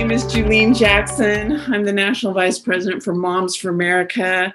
[0.00, 1.60] name is Julene Jackson.
[1.68, 4.50] I'm the National Vice President for Moms for America.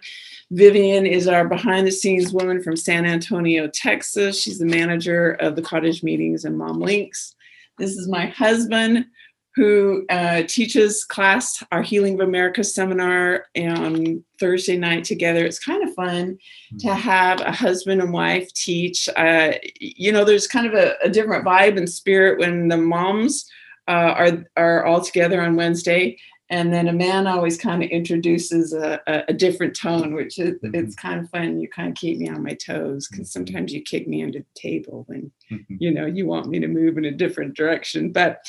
[0.49, 4.41] Vivian is our behind the scenes woman from San Antonio, Texas.
[4.41, 7.35] She's the manager of the Cottage Meetings and Mom Links.
[7.77, 9.05] This is my husband,
[9.53, 15.45] who uh, teaches class, our Healing of America seminar on Thursday night together.
[15.45, 16.39] It's kind of fun
[16.79, 16.99] to mm-hmm.
[16.99, 19.07] have a husband and wife teach.
[19.15, 23.47] Uh, you know, there's kind of a, a, different vibe and spirit when the moms
[23.93, 26.17] are are all together on Wednesday,
[26.49, 30.59] and then a man always kind of introduces a, a, a different tone, which is
[30.59, 30.75] mm-hmm.
[30.75, 31.59] it's kind of fun.
[31.59, 33.45] You kind of keep me on my toes because mm-hmm.
[33.45, 35.75] sometimes you kick me under the table when mm-hmm.
[35.79, 38.45] you know you want me to move in a different direction, but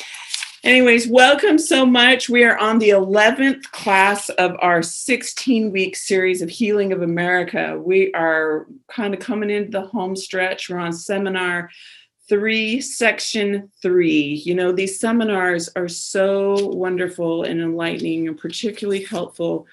[0.65, 2.29] Anyways, welcome so much.
[2.29, 7.81] We are on the 11th class of our 16 week series of Healing of America.
[7.81, 10.69] We are kind of coming into the home stretch.
[10.69, 11.71] We're on seminar
[12.29, 14.43] three, section three.
[14.45, 19.67] You know, these seminars are so wonderful and enlightening and particularly helpful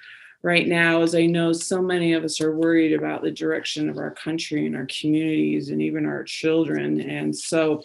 [0.43, 3.97] right now, as I know so many of us are worried about the direction of
[3.97, 7.01] our country and our communities and even our children.
[7.01, 7.83] And so,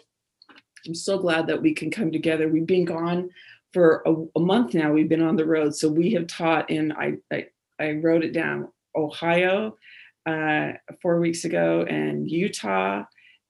[0.87, 2.49] I'm so glad that we can come together.
[2.49, 3.31] We've been gone
[3.73, 4.93] for a, a month now.
[4.93, 6.93] We've been on the road, so we have taught in.
[6.93, 7.47] I I,
[7.79, 8.69] I wrote it down.
[8.97, 9.77] Ohio
[10.27, 13.05] uh, four weeks ago, and Utah,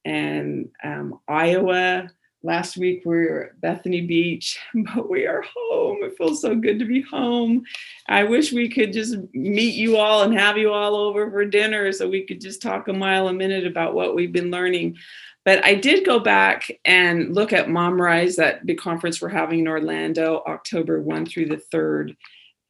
[0.08, 2.10] and um, Iowa.
[2.42, 5.98] Last week we were at Bethany Beach, but we are home.
[6.02, 7.64] It feels so good to be home.
[8.08, 11.92] I wish we could just meet you all and have you all over for dinner
[11.92, 14.96] so we could just talk a mile a minute about what we've been learning.
[15.44, 19.60] But I did go back and look at Mom Rise, that big conference we're having
[19.60, 22.16] in Orlando, October 1 through the 3rd.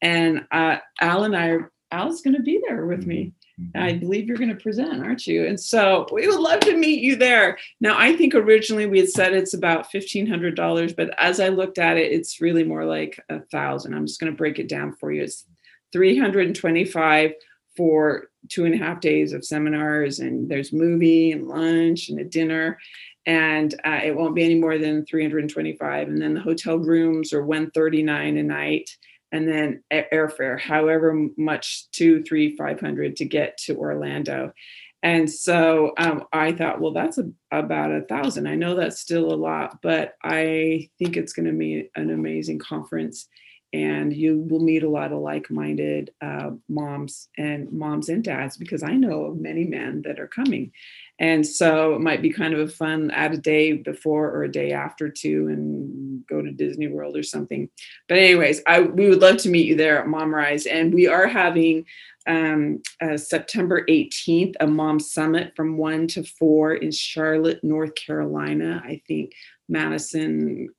[0.01, 1.57] And uh, Al and I,
[1.91, 3.33] Al's going to be there with me.
[3.59, 3.77] Mm-hmm.
[3.81, 5.45] I believe you're going to present, aren't you?
[5.45, 7.57] And so we would love to meet you there.
[7.81, 11.97] Now, I think originally we had said it's about $1,500, but as I looked at
[11.97, 13.93] it, it's really more like a thousand.
[13.93, 15.23] I'm just going to break it down for you.
[15.23, 15.45] It's
[15.91, 17.33] 325
[17.75, 22.23] for two and a half days of seminars and there's movie and lunch and a
[22.23, 22.77] dinner
[23.25, 27.45] and uh, it won't be any more than 325 and then the hotel rooms are
[27.45, 28.89] 139 a night
[29.31, 34.53] and then airfare however much two three five hundred to get to orlando.
[35.01, 38.47] And so um, i thought well that's a, about a thousand.
[38.47, 42.59] I know that's still a lot but i think it's going to be an amazing
[42.59, 43.27] conference
[43.71, 48.83] and you will meet a lot of like-minded uh, moms and moms and dads because
[48.83, 50.71] i know many men that are coming
[51.19, 54.51] and so it might be kind of a fun add a day before or a
[54.51, 57.69] day after too and go to disney world or something.
[58.07, 60.65] But anyways i we would love to meet you there at mom rise.
[60.65, 61.85] And we are having
[62.27, 68.81] um, uh, september 18th a mom summit from 1 to 4 in charlotte north carolina.
[68.83, 69.33] I think
[69.67, 70.69] madison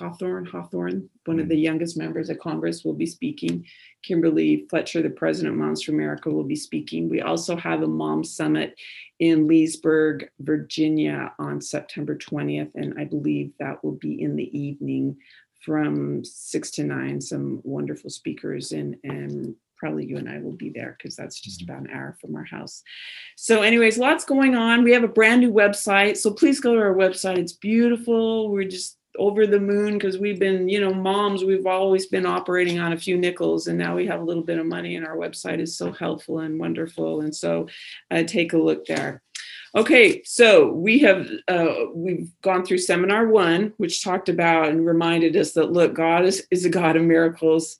[0.00, 1.62] Cawthorn, Cawthorn, one of the mm.
[1.62, 3.66] youngest members of Congress, will be speaking.
[4.02, 7.08] Kimberly Fletcher, the president of Moms for America, will be speaking.
[7.08, 8.74] We also have a mom summit
[9.18, 15.18] in Leesburg, Virginia on September 20th, and I believe that will be in the evening
[15.64, 17.20] from six to nine.
[17.20, 21.60] Some wonderful speakers and and probably you and I will be there because that's just
[21.60, 21.72] mm-hmm.
[21.72, 22.82] about an hour from our house.
[23.36, 24.84] So, anyways, lots going on.
[24.84, 26.18] We have a brand new website.
[26.18, 27.38] So please go to our website.
[27.38, 28.50] It's beautiful.
[28.50, 32.78] We're just over the moon because we've been, you know, moms, we've always been operating
[32.78, 35.16] on a few nickels and now we have a little bit of money and our
[35.16, 37.20] website is so helpful and wonderful.
[37.20, 37.68] And so
[38.10, 39.22] uh, take a look there.
[39.76, 45.36] Okay, so we have uh, we've gone through seminar one, which talked about and reminded
[45.36, 47.76] us that look, God is, is a God of miracles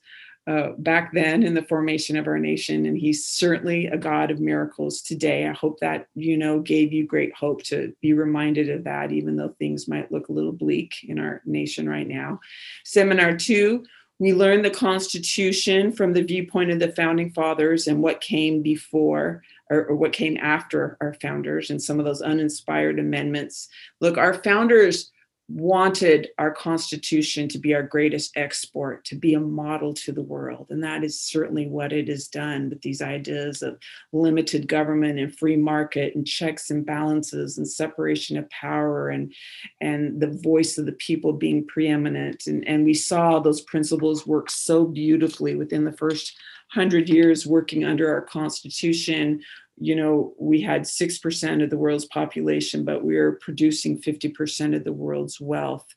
[0.47, 4.39] uh, back then in the formation of our nation, and he's certainly a God of
[4.39, 5.47] miracles today.
[5.47, 9.35] I hope that you know gave you great hope to be reminded of that, even
[9.35, 12.39] though things might look a little bleak in our nation right now.
[12.83, 13.85] Seminar two.
[14.19, 19.41] We learned the Constitution from the viewpoint of the founding fathers and what came before
[19.71, 23.67] or, or what came after our founders and some of those uninspired amendments.
[23.99, 25.11] Look, our founders
[25.53, 30.67] wanted our Constitution to be our greatest export, to be a model to the world.
[30.69, 33.77] And that is certainly what it has done with these ideas of
[34.11, 39.33] limited government and free market and checks and balances and separation of power and,
[39.81, 42.47] and the voice of the people being preeminent.
[42.47, 46.33] And, and we saw those principles work so beautifully within the first
[46.71, 49.41] hundred years working under our Constitution
[49.81, 54.83] you know, we had 6% of the world's population, but we were producing 50% of
[54.83, 55.87] the world's wealth.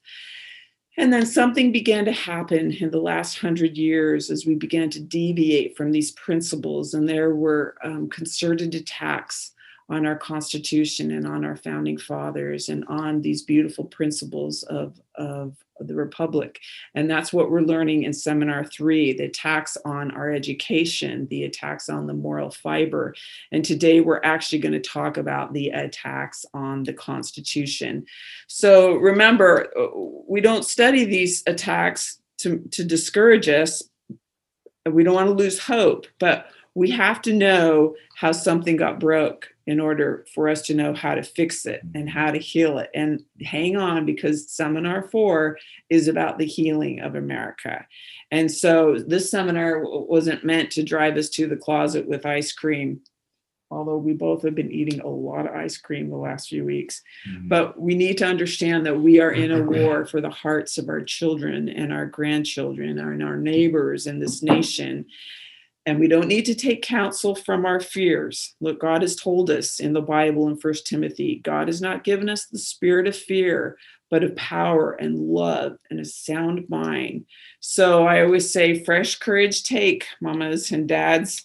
[0.97, 5.01] And then something began to happen in the last hundred years as we began to
[5.01, 9.54] deviate from these principles, and there were um, concerted attacks
[9.89, 15.57] on our Constitution and on our founding fathers and on these beautiful principles of, of
[15.81, 16.61] the Republic.
[16.95, 21.89] And that's what we're learning in Seminar Three the attacks on our education, the attacks
[21.89, 23.15] on the moral fiber.
[23.53, 28.07] And today we're actually going to talk about the attacks on the Constitution.
[28.47, 29.69] So remember,
[30.27, 33.83] we don't study these attacks to, to discourage us.
[34.87, 39.54] We don't want to lose hope, but we have to know how something got broke
[39.67, 42.91] in order for us to know how to fix it and how to heal it.
[42.95, 45.59] And hang on, because seminar four
[45.89, 47.87] is about the healing of America.
[48.31, 53.01] And so this seminar wasn't meant to drive us to the closet with ice cream.
[53.71, 57.01] Although we both have been eating a lot of ice cream the last few weeks.
[57.29, 57.49] Mm-hmm.
[57.49, 60.91] But we need to understand that we are in a war for the hearts of
[60.91, 65.07] our children and our grandchildren and our neighbors in this nation
[65.87, 68.55] and we don't need to take counsel from our fears.
[68.61, 72.29] Look, God has told us in the Bible in First Timothy, God has not given
[72.29, 73.77] us the spirit of fear,
[74.11, 77.27] but of power and love and a sound mind.
[77.61, 81.45] So I always say, fresh courage take, mamas and dads.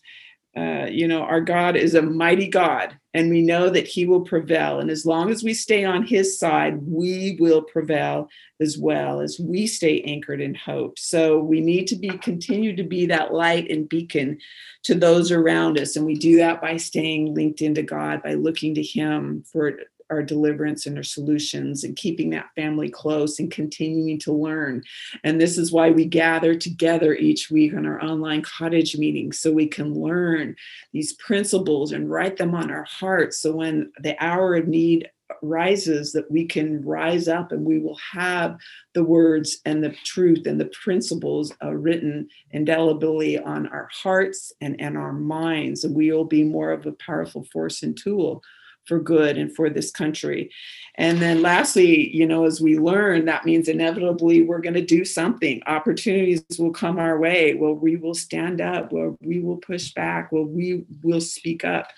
[0.58, 4.22] Uh, you know, our God is a mighty God, and we know that He will
[4.22, 4.80] prevail.
[4.80, 8.30] And as long as we stay on His side, we will prevail
[8.60, 10.98] as well as we stay anchored in hope.
[10.98, 14.40] So we need to be continue to be that light and beacon
[14.84, 18.74] to those around us, and we do that by staying linked into God, by looking
[18.76, 19.78] to Him for
[20.10, 24.84] our deliverance and our solutions and keeping that family close and continuing to learn.
[25.24, 29.52] And this is why we gather together each week on our online cottage meetings so
[29.52, 30.56] we can learn
[30.94, 33.42] these principles and write them on our hearts.
[33.42, 35.10] So when the hour of need
[35.42, 38.58] rises that we can rise up and we will have
[38.94, 44.80] the words and the truth and the principles uh, written indelibly on our hearts and,
[44.82, 48.42] and our minds and we will be more of a powerful force and tool
[48.90, 50.52] for good and for this country.
[50.96, 55.06] And then lastly, you know, as we learn, that means inevitably we're going to do
[55.06, 55.62] something.
[55.66, 57.54] Opportunities will come our way.
[57.54, 58.92] Well, we will stand up.
[58.92, 60.34] Well, we will push back.
[60.34, 61.92] Well, we will speak up.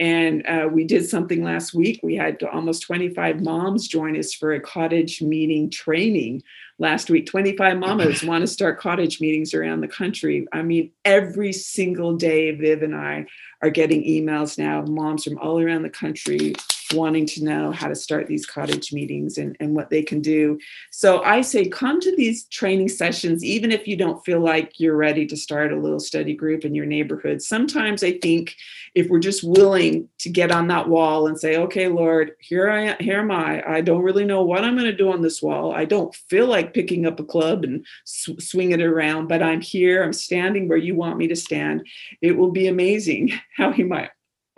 [0.00, 2.00] And uh, we did something last week.
[2.02, 6.42] We had almost 25 moms join us for a cottage meeting training
[6.78, 7.26] last week.
[7.26, 10.46] 25 mamas want to start cottage meetings around the country.
[10.52, 13.26] I mean, every single day, Viv and I
[13.60, 16.54] are getting emails now of moms from all around the country
[16.92, 20.58] wanting to know how to start these cottage meetings and, and what they can do.
[20.90, 24.96] So I say come to these training sessions, even if you don't feel like you're
[24.96, 27.42] ready to start a little study group in your neighborhood.
[27.42, 28.56] Sometimes I think
[28.94, 32.80] if we're just willing to get on that wall and say, okay, Lord, here I
[32.80, 33.62] am, here am I.
[33.68, 35.72] I don't really know what I'm going to do on this wall.
[35.72, 39.60] I don't feel like picking up a club and sw- swing it around, but I'm
[39.60, 40.02] here.
[40.02, 41.86] I'm standing where you want me to stand.
[42.20, 44.10] It will be amazing how he might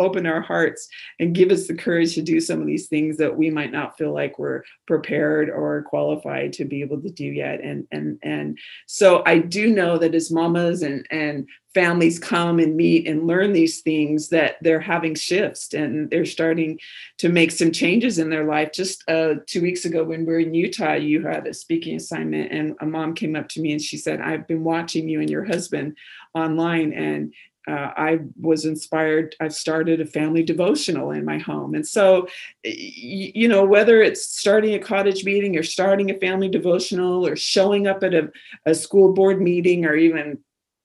[0.03, 0.89] open our hearts
[1.19, 3.97] and give us the courage to do some of these things that we might not
[3.97, 7.61] feel like we're prepared or qualified to be able to do yet.
[7.61, 12.77] And and and so i do know that as mamas and and families come and
[12.77, 16.79] meet and learn these things that they're having shifts and they're starting
[17.17, 18.73] to make some changes in their life.
[18.73, 22.53] Just uh, two weeks ago when we are in utah you had a speaking assignment
[22.53, 25.31] and a mom came up to me and she said i've been watching you and
[25.31, 25.97] your husband
[26.35, 27.33] online and
[27.69, 29.37] uh, I was inspired.
[29.41, 31.75] I've started a family devotional in my home.
[31.75, 32.27] And so,
[32.65, 37.87] you know, whether it's starting a cottage meeting or starting a family devotional or showing
[37.87, 38.31] up at a,
[38.67, 40.39] a school board meeting or even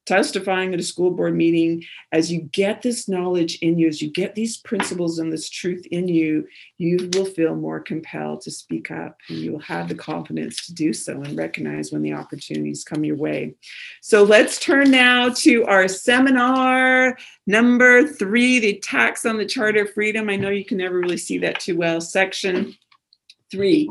[0.08, 4.10] testifying at a school board meeting, as you get this knowledge in you, as you
[4.10, 6.48] get these principles and this truth in you,
[6.78, 10.74] you will feel more compelled to speak up and you will have the confidence to
[10.74, 13.54] do so and recognize when the opportunities come your way.
[14.00, 19.92] So let's turn now to our seminar number three the attacks on the Charter of
[19.92, 20.30] Freedom.
[20.30, 22.00] I know you can never really see that too well.
[22.00, 22.74] Section
[23.50, 23.88] three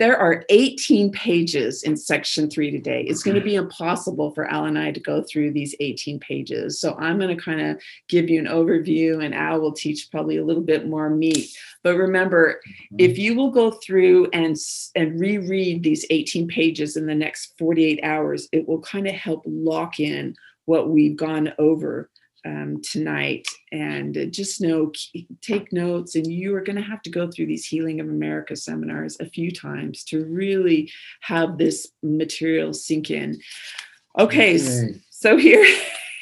[0.00, 3.02] there are 18 pages in section three today.
[3.02, 6.80] It's going to be impossible for Al and I to go through these 18 pages.
[6.80, 10.38] So I'm going to kind of give you an overview, and Al will teach probably
[10.38, 11.54] a little bit more meat.
[11.84, 12.96] But remember, mm-hmm.
[12.98, 14.56] if you will go through and,
[14.94, 19.42] and reread these 18 pages in the next 48 hours, it will kind of help
[19.44, 22.08] lock in what we've gone over
[22.44, 23.46] um, tonight.
[23.72, 24.92] And uh, just know
[25.40, 28.56] take notes and you are going to have to go through these healing of america
[28.56, 33.40] seminars a few times to really have this material sink in.
[34.18, 35.00] Okay, okay.
[35.10, 35.64] so here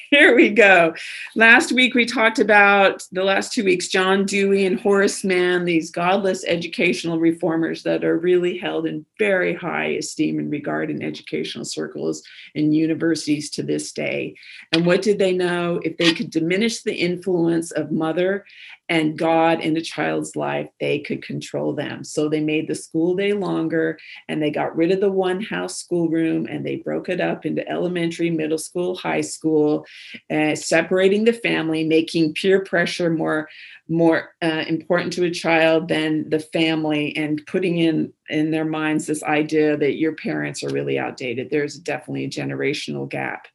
[0.11, 0.95] here we go.
[1.35, 5.91] Last week we talked about the last two weeks, John Dewey and Horace Mann, these
[5.91, 11.67] godless educational reformers that are really held in very high esteem and regard in educational
[11.67, 12.23] circles
[12.55, 14.35] and universities to this day.
[14.73, 15.79] And what did they know?
[15.85, 18.47] If they could diminish the influence of mother
[18.89, 22.05] and God in a child's life, they could control them.
[22.05, 25.77] So they made the school day longer and they got rid of the one house
[25.79, 29.85] schoolroom and they broke it up into elementary, middle school, high school,
[30.31, 33.49] uh, separating the family, making peer pressure more
[33.89, 39.07] more uh, important to a child than the family and putting in in their minds
[39.07, 43.49] this idea that your parents are really outdated there's definitely a generational gap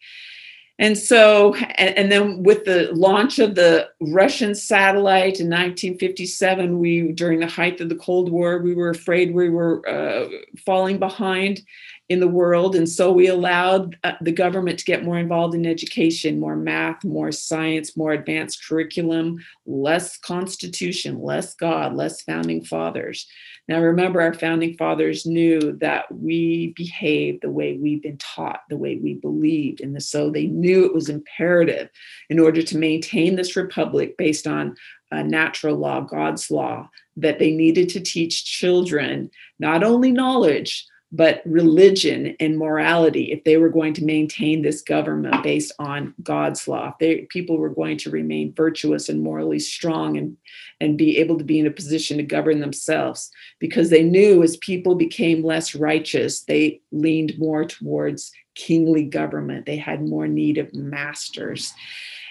[0.84, 7.14] and so, and, and, then with the launch of the Russian satellite in 1957, we,
[7.14, 10.28] during the height of the Cold War, we were afraid we were uh,
[10.66, 11.62] falling behind
[12.10, 12.76] in the world.
[12.76, 17.06] And so we allowed uh, the government to get more involved in education, more math,
[17.06, 23.26] more science, more advanced curriculum, less constitution, less God, less founding fathers.
[23.70, 28.76] Now, remember, our founding fathers knew that we behave the way we've been taught, the
[28.78, 29.80] way we believed.
[29.80, 31.90] And so they knew it was imperative
[32.30, 34.76] in order to maintain this republic based on
[35.12, 39.30] natural law, God's law, that they needed to teach children
[39.60, 45.42] not only knowledge, but religion and morality if they were going to maintain this government
[45.44, 50.36] based on god's law they, people were going to remain virtuous and morally strong and,
[50.82, 54.58] and be able to be in a position to govern themselves because they knew as
[54.58, 59.66] people became less righteous they leaned more towards kingly government.
[59.66, 61.74] They had more need of masters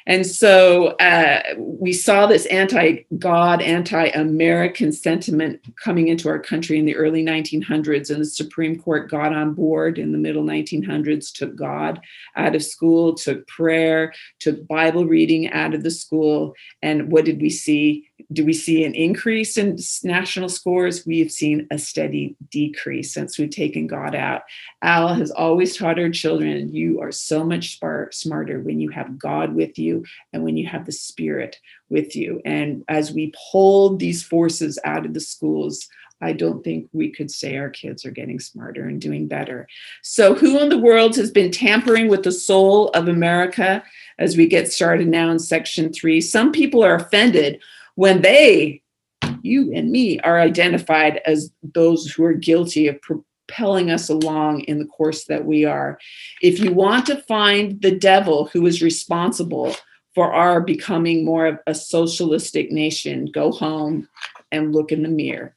[0.07, 6.79] and so uh, we saw this anti God, anti American sentiment coming into our country
[6.79, 11.33] in the early 1900s, and the Supreme Court got on board in the middle 1900s,
[11.33, 12.01] took God
[12.37, 16.55] out of school, took prayer, took Bible reading out of the school.
[16.83, 18.09] And what did we see?
[18.33, 21.07] Do we see an increase in national scores?
[21.07, 24.43] We have seen a steady decrease since we've taken God out.
[24.83, 29.55] Al has always taught our children you are so much smarter when you have God
[29.55, 32.41] with you and when you have the Spirit with you.
[32.45, 35.89] And as we pulled these forces out of the schools,
[36.23, 39.67] I don't think we could say our kids are getting smarter and doing better.
[40.03, 43.83] So, who in the world has been tampering with the soul of America
[44.19, 46.21] as we get started now in section three?
[46.21, 47.61] Some people are offended
[47.95, 48.83] when they,
[49.43, 54.79] you and me, are identified as those who are guilty of propelling us along in
[54.79, 55.99] the course that we are.
[56.41, 59.75] If you want to find the devil who is responsible
[60.15, 64.09] for our becoming more of a socialistic nation, go home
[64.51, 65.55] and look in the mirror.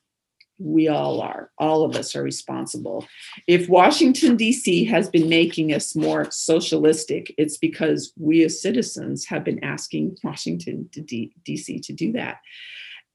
[0.58, 1.52] We all are.
[1.58, 3.06] All of us are responsible.
[3.46, 4.86] If Washington, D.C.
[4.86, 10.90] has been making us more socialistic, it's because we as citizens have been asking Washington,
[10.94, 11.80] D.C.
[11.80, 12.38] to do that.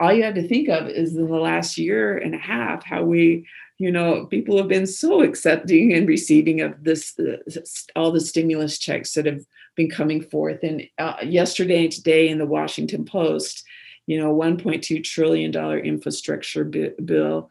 [0.01, 3.05] All you have to think of is in the last year and a half how
[3.05, 3.47] we,
[3.79, 7.61] you know, people have been so accepting and receiving of this, uh,
[7.97, 9.45] all the stimulus checks that have
[9.77, 10.63] been coming forth.
[10.63, 13.65] And uh, yesterday and today in the Washington Post,
[14.11, 17.49] you know, 1.2 trillion dollar infrastructure bill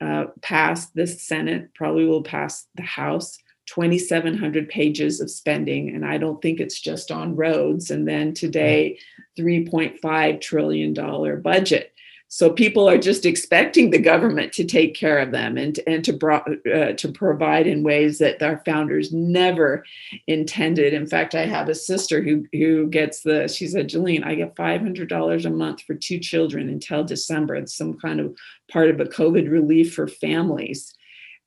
[0.00, 3.38] uh, passed the Senate, probably will pass the House.
[3.66, 7.92] 2,700 pages of spending, and I don't think it's just on roads.
[7.92, 8.98] And then today,
[9.38, 11.92] 3.5 trillion dollar budget.
[12.32, 16.12] So people are just expecting the government to take care of them and, and to,
[16.12, 19.84] bro- uh, to provide in ways that our founders never
[20.28, 20.94] intended.
[20.94, 24.54] In fact, I have a sister who, who gets the, she said, Jolene, I get
[24.54, 27.56] $500 a month for two children until December.
[27.56, 28.38] It's some kind of
[28.70, 30.94] part of a COVID relief for families.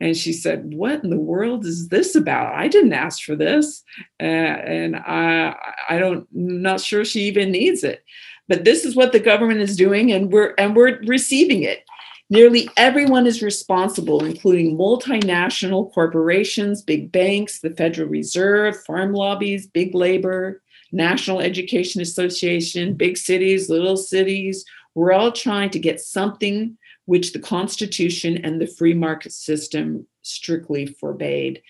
[0.01, 2.55] And she said, What in the world is this about?
[2.55, 3.83] I didn't ask for this.
[4.19, 5.55] Uh, and I,
[5.87, 8.03] I don't, not sure she even needs it.
[8.47, 11.83] But this is what the government is doing, and we're and we're receiving it.
[12.29, 19.93] Nearly everyone is responsible, including multinational corporations, big banks, the Federal Reserve, farm lobbies, big
[19.93, 24.65] labor, National Education Association, big cities, little cities.
[24.95, 30.85] We're all trying to get something which the Constitution and the free market system strictly
[30.85, 31.61] forbade.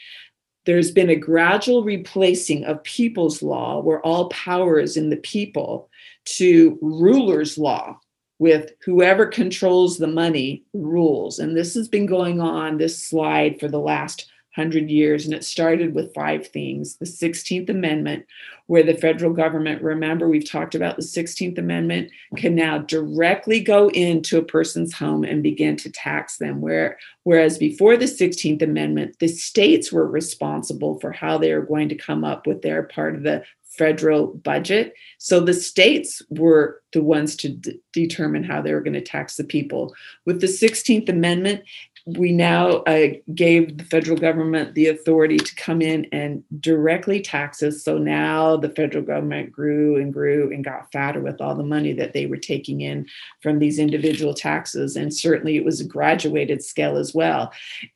[0.65, 5.89] There's been a gradual replacing of people's law, where all power is in the people,
[6.25, 7.99] to ruler's law
[8.39, 11.39] with whoever controls the money rules.
[11.39, 15.25] And this has been going on, this slide, for the last hundred years.
[15.25, 18.25] And it started with five things the 16th Amendment,
[18.67, 23.89] where the federal government, remember, we've talked about the 16th Amendment, can now directly go
[23.89, 26.61] into a person's home and begin to tax them.
[26.61, 31.89] Where, whereas before the 16th Amendment, the states were responsible for how they were going
[31.89, 33.43] to come up with their part of the
[33.77, 34.93] federal budget.
[35.17, 39.35] So the states were the ones to d- determine how they were going to tax
[39.35, 39.93] the people.
[40.25, 41.63] With the 16th Amendment,
[42.05, 47.63] we now uh, gave the federal government the authority to come in and directly tax
[47.63, 47.81] us.
[47.81, 51.93] So now the federal government grew and grew and got fatter with all the money
[51.93, 53.07] that they were taking in
[53.41, 54.97] from these individual taxes.
[54.97, 57.53] And certainly it was a graduated scale as well.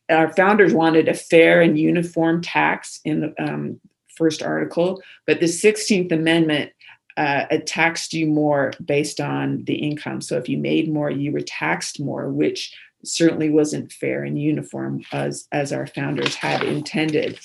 [0.10, 3.81] Our founders wanted a fair and uniform tax in the um,
[4.17, 6.71] first article, but the 16th Amendment
[7.17, 10.21] uh, taxed you more based on the income.
[10.21, 15.03] So if you made more, you were taxed more, which certainly wasn't fair and uniform
[15.12, 17.39] as, as our founders had intended.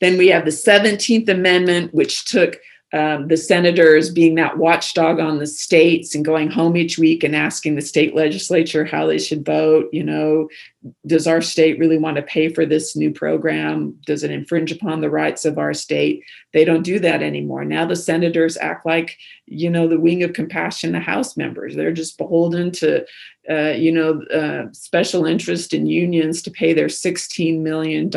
[0.00, 2.58] Then we have the 17th Amendment, which took
[2.94, 7.36] um, the senators being that watchdog on the states and going home each week and
[7.36, 9.88] asking the state legislature how they should vote.
[9.92, 10.48] You know,
[11.06, 13.98] does our state really want to pay for this new program?
[14.06, 16.24] Does it infringe upon the rights of our state?
[16.54, 17.66] They don't do that anymore.
[17.66, 21.74] Now the senators act like, you know, the wing of compassion, the House members.
[21.74, 23.04] They're just beholden to,
[23.50, 28.10] uh, you know, uh, special interest in unions to pay their $16 million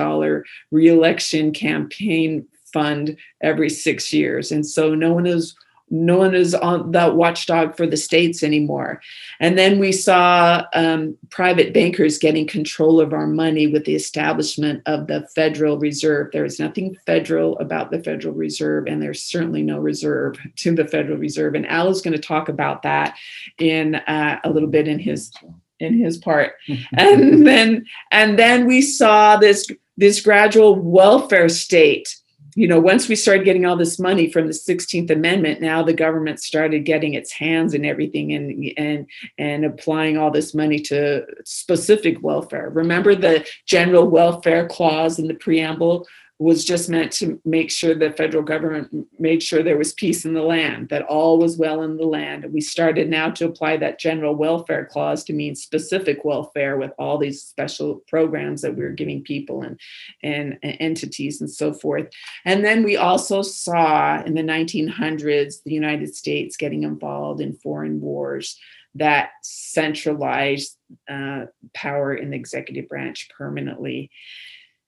[0.72, 4.52] reelection campaign fund every six years.
[4.52, 5.56] And so no one is
[5.92, 9.02] no one is on that watchdog for the states anymore.
[9.42, 14.82] And then we saw um, private bankers getting control of our money with the establishment
[14.86, 16.32] of the Federal Reserve.
[16.32, 20.88] There is nothing federal about the Federal Reserve, and there's certainly no reserve to the
[20.88, 21.56] Federal Reserve.
[21.56, 23.18] And Al is going to talk about that
[23.60, 25.34] in uh, a little bit in his
[25.82, 26.54] in his part.
[26.94, 32.16] and then and then we saw this this gradual welfare state
[32.56, 35.94] you know, once we started getting all this money from the 16th Amendment, now the
[35.94, 41.26] government started getting its hands in everything and and and applying all this money to
[41.46, 42.70] specific welfare.
[42.70, 46.08] Remember the general welfare clause in the preamble
[46.42, 50.34] was just meant to make sure the federal government made sure there was peace in
[50.34, 52.44] the land, that all was well in the land.
[52.44, 56.94] And we started now to apply that general welfare clause to mean specific welfare with
[56.98, 59.80] all these special programs that we were giving people and,
[60.24, 62.08] and, and entities and so forth.
[62.44, 68.02] And then we also saw in the 1900s the United States getting involved in foreign
[68.02, 68.58] wars
[68.96, 70.76] that centralized
[71.10, 71.46] uh,
[71.76, 74.10] power in the executive branch permanently.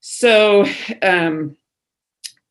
[0.06, 0.66] So
[1.00, 1.56] um,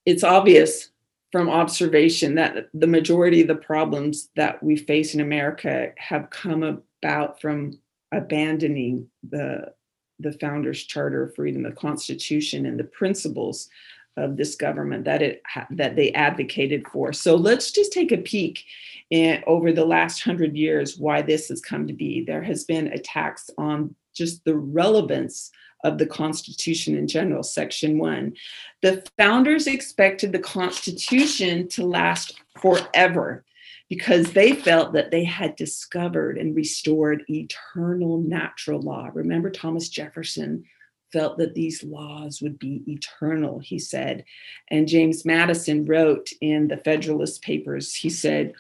[0.08, 0.90] it's obvious
[1.32, 6.64] from observation that the majority of the problems that we face in America have come
[6.64, 7.80] about from
[8.12, 9.72] abandoning the
[10.20, 13.70] the founders charter of freedom the constitution and the principles
[14.18, 17.14] of this government that it that they advocated for.
[17.14, 18.66] So let's just take a peek
[19.12, 22.24] in, over the last 100 years why this has come to be.
[22.26, 25.52] There has been attacks on just the relevance
[25.84, 28.34] of the Constitution in general, Section 1.
[28.82, 33.44] The founders expected the Constitution to last forever
[33.90, 39.10] because they felt that they had discovered and restored eternal natural law.
[39.14, 40.64] Remember, Thomas Jefferson
[41.12, 44.26] felt that these laws would be eternal, he said.
[44.72, 48.54] And James Madison wrote in the Federalist Papers, he said,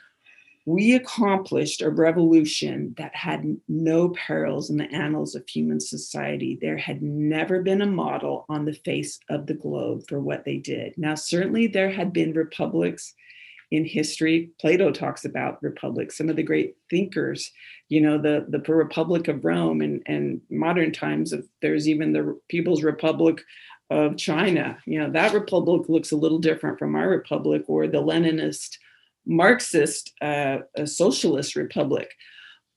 [0.65, 6.57] we accomplished a revolution that had no parallels in the annals of human society.
[6.61, 10.57] There had never been a model on the face of the globe for what they
[10.57, 10.97] did.
[10.97, 13.13] Now, certainly there had been republics
[13.71, 14.51] in history.
[14.61, 17.51] Plato talks about republics, some of the great thinkers,
[17.89, 22.39] you know, the, the Republic of Rome and, and modern times, of, there's even the
[22.47, 23.41] People's Republic
[23.89, 24.77] of China.
[24.85, 28.77] You know, that republic looks a little different from our republic or the Leninist
[29.25, 32.09] Marxist uh, socialist republic.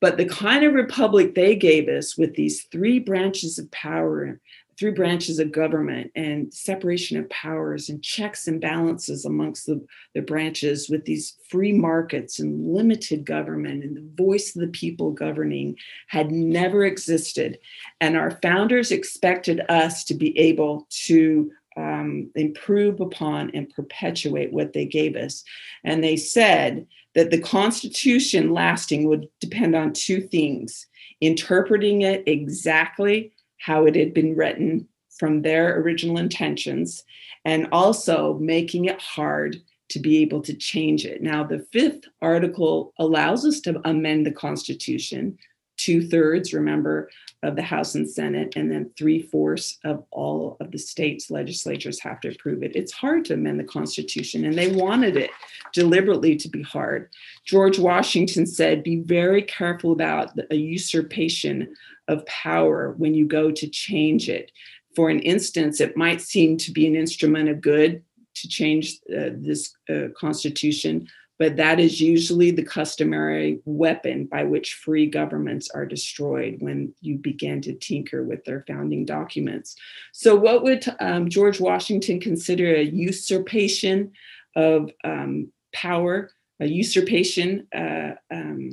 [0.01, 4.39] But the kind of republic they gave us with these three branches of power,
[4.79, 9.83] three branches of government, and separation of powers and checks and balances amongst the,
[10.15, 15.13] the branches with these free markets and limited government and the voice of the people
[15.13, 15.77] governing
[16.09, 17.59] had never existed.
[18.03, 24.73] And our founders expected us to be able to um, improve upon and perpetuate what
[24.73, 25.45] they gave us.
[25.85, 30.87] And they said that the Constitution lasting would depend on two things
[31.21, 34.87] interpreting it exactly how it had been written
[35.19, 37.03] from their original intentions,
[37.47, 39.57] and also making it hard
[39.89, 41.23] to be able to change it.
[41.23, 45.39] Now, the fifth article allows us to amend the Constitution
[45.77, 47.11] two thirds, remember,
[47.43, 52.01] of the House and Senate, and then three fourths of all of the states' legislatures
[52.01, 52.75] have to approve it.
[52.75, 55.31] It's hard to amend the Constitution, and they wanted it
[55.73, 57.11] deliberately to be hard.
[57.45, 61.75] George Washington said, Be very careful about a usurpation
[62.09, 64.51] of power when you go to change it.
[64.95, 68.03] For an instance, it might seem to be an instrument of good
[68.37, 71.09] to change uh, this uh, Constitution,
[71.39, 77.19] but that is usually the customary weapon by which free governments are destroyed when you
[77.19, 79.77] begin to tinker with their founding documents.
[80.13, 84.13] So, what would um, George Washington consider a usurpation
[84.55, 88.71] of um, power, a usurpation uh, um,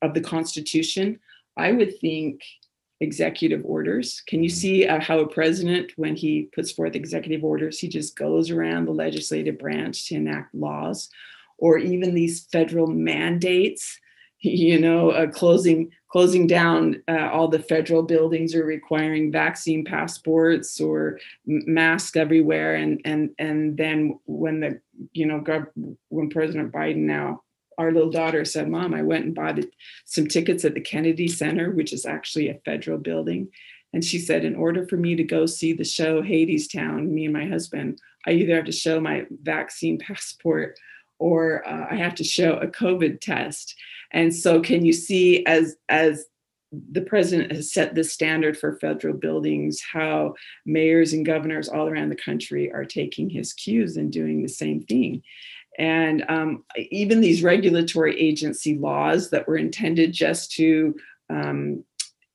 [0.00, 1.20] of the Constitution?
[1.56, 2.42] I would think
[3.00, 4.22] executive orders.
[4.26, 8.16] Can you see uh, how a president, when he puts forth executive orders, he just
[8.16, 11.10] goes around the legislative branch to enact laws?
[11.58, 13.98] Or even these federal mandates
[14.40, 20.80] you know uh, closing closing down uh, all the federal buildings or requiring vaccine passports
[20.80, 22.76] or masks everywhere.
[22.76, 24.80] And and and then when the
[25.12, 25.42] you know
[26.10, 27.42] when president biden now
[27.78, 29.58] our little daughter said mom i went and bought
[30.04, 33.48] some tickets at the kennedy center which is actually a federal building.
[33.92, 37.34] And she said in order for me to go see the show hadestown me and
[37.34, 40.78] my husband i either have to show my vaccine passport
[41.18, 43.74] or uh, I have to show a COVID test.
[44.12, 46.26] And so, can you see as as
[46.92, 50.34] the president has set the standard for federal buildings, how
[50.66, 54.82] mayors and governors all around the country are taking his cues and doing the same
[54.82, 55.22] thing.
[55.78, 60.94] And um, even these regulatory agency laws that were intended just to,
[61.30, 61.84] um,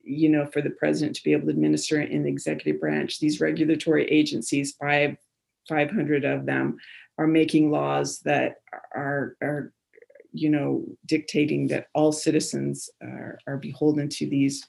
[0.03, 3.39] you know, for the president to be able to administer in the executive branch, these
[3.39, 5.15] regulatory agencies, five,
[5.69, 6.77] 500 of them,
[7.19, 8.61] are making laws that
[8.95, 9.73] are are
[10.31, 14.65] you know dictating that all citizens are, are beholden to these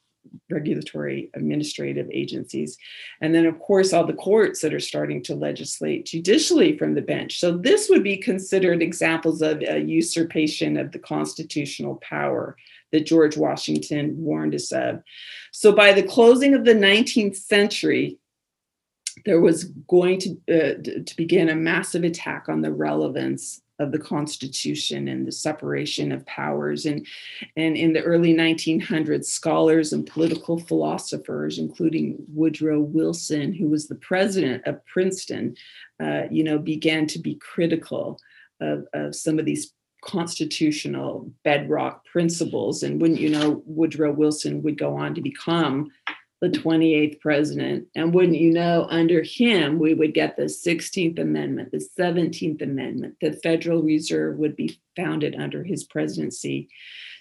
[0.50, 2.76] regulatory administrative agencies.
[3.22, 7.02] And then of course all the courts that are starting to legislate judicially from the
[7.02, 7.38] bench.
[7.38, 12.56] So this would be considered examples of a usurpation of the constitutional power
[12.92, 15.02] that george washington warned us of.
[15.52, 18.18] So by the closing of the 19th century
[19.24, 23.98] there was going to, uh, to begin a massive attack on the relevance of the
[23.98, 26.84] Constitution and the separation of powers.
[26.84, 27.06] And,
[27.56, 33.94] and in the early 1900s, scholars and political philosophers, including Woodrow Wilson, who was the
[33.96, 35.56] president of Princeton,
[35.98, 38.20] uh, you know, began to be critical
[38.60, 42.82] of, of some of these constitutional bedrock principles.
[42.82, 45.90] And wouldn't you know, Woodrow Wilson would go on to become
[46.40, 47.86] the 28th president.
[47.94, 53.16] And wouldn't you know, under him, we would get the 16th Amendment, the 17th Amendment.
[53.20, 56.68] The Federal Reserve would be founded under his presidency.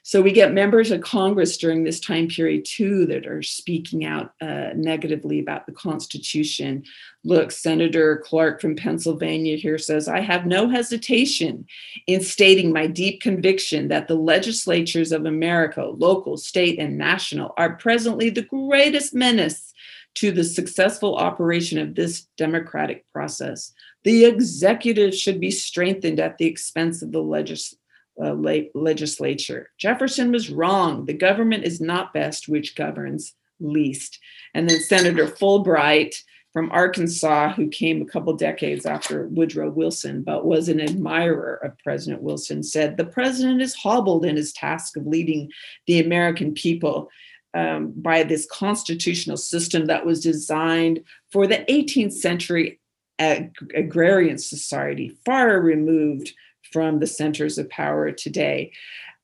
[0.04, 4.34] So we get members of Congress during this time period too that are speaking out
[4.42, 6.84] uh, negatively about the Constitution.
[7.24, 11.66] Look, Senator Clark from Pennsylvania here says, I have no hesitation
[12.08, 17.76] in stating my deep conviction that the legislatures of America, local, state, and national, are
[17.76, 19.74] presently the greatest menace
[20.16, 23.74] to the successful operation of this democratic process.
[24.04, 27.76] The executive should be strengthened at the expense of the legislature
[28.22, 28.36] uh,
[28.74, 29.70] legislature.
[29.78, 31.06] Jefferson was wrong.
[31.06, 34.20] The government is not best, which governs least.
[34.54, 36.16] And then Senator Fulbright
[36.52, 41.78] from Arkansas, who came a couple decades after Woodrow Wilson, but was an admirer of
[41.80, 45.52] President Wilson, said the president is hobbled in his task of leading
[45.88, 47.10] the American people.
[47.56, 52.80] Um, by this constitutional system that was designed for the 18th century
[53.18, 56.32] ag- agrarian society, far removed
[56.72, 58.72] from the centers of power today.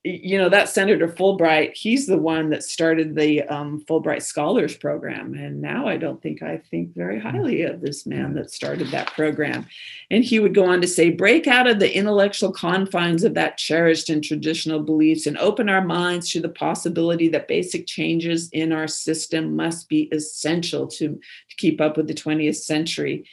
[0.03, 5.33] You know, that Senator Fulbright, he's the one that started the um, Fulbright Scholars Program.
[5.33, 9.11] And now I don't think I think very highly of this man that started that
[9.13, 9.65] program.
[10.11, 13.57] And he would go on to say, break out of the intellectual confines of that
[13.57, 18.71] cherished and traditional beliefs and open our minds to the possibility that basic changes in
[18.71, 23.25] our system must be essential to, to keep up with the 20th century.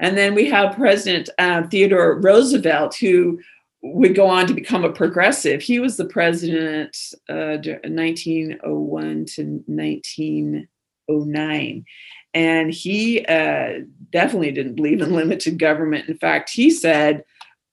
[0.00, 3.40] And then we have President uh, Theodore Roosevelt, who
[3.82, 5.62] would go on to become a progressive.
[5.62, 6.96] He was the president
[7.28, 11.84] uh, 1901 to 1909.
[12.34, 13.78] And he uh,
[14.10, 16.08] definitely didn't believe in limited government.
[16.08, 17.24] In fact, he said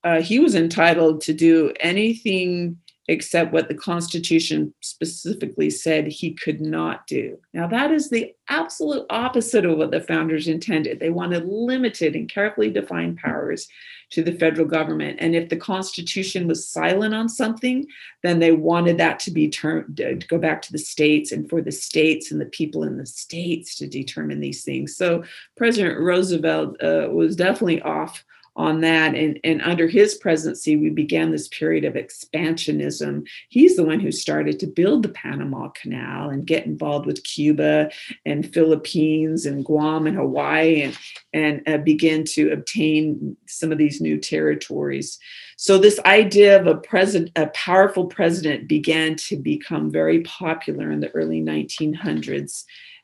[0.04, 6.60] uh, he was entitled to do anything except what the Constitution specifically said he could
[6.60, 7.38] not do.
[7.54, 11.00] Now, that is the absolute opposite of what the founders intended.
[11.00, 13.68] They wanted limited and carefully defined powers
[14.12, 15.18] to the federal government.
[15.20, 17.86] And if the Constitution was silent on something,
[18.24, 21.62] then they wanted that to be turned to go back to the states and for
[21.62, 24.96] the states and the people in the states to determine these things.
[24.96, 25.24] So
[25.58, 28.24] President Roosevelt uh, was definitely off
[28.56, 29.16] on that.
[29.16, 33.28] And, and under his presidency, we began this period of expansionism.
[33.50, 37.90] He's the one who started to build the Panama Canal and get involved with Cuba
[38.26, 40.98] and Philippines and Guam and Hawaii and,
[41.34, 45.20] and uh, begin to obtain some of these new territories.
[45.58, 51.02] So this idea of a president, a powerful president began to become very popular in
[51.02, 52.64] the early 1900s.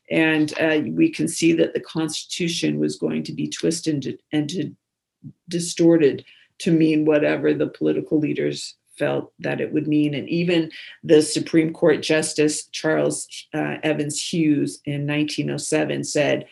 [0.10, 4.76] And uh, we can see that the Constitution was going to be twisted and, and
[5.48, 6.26] distorted
[6.60, 10.14] to mean whatever the political leaders felt that it would mean.
[10.14, 10.72] And even
[11.04, 16.46] the Supreme Court Justice Charles uh, Evans Hughes in 1907 said,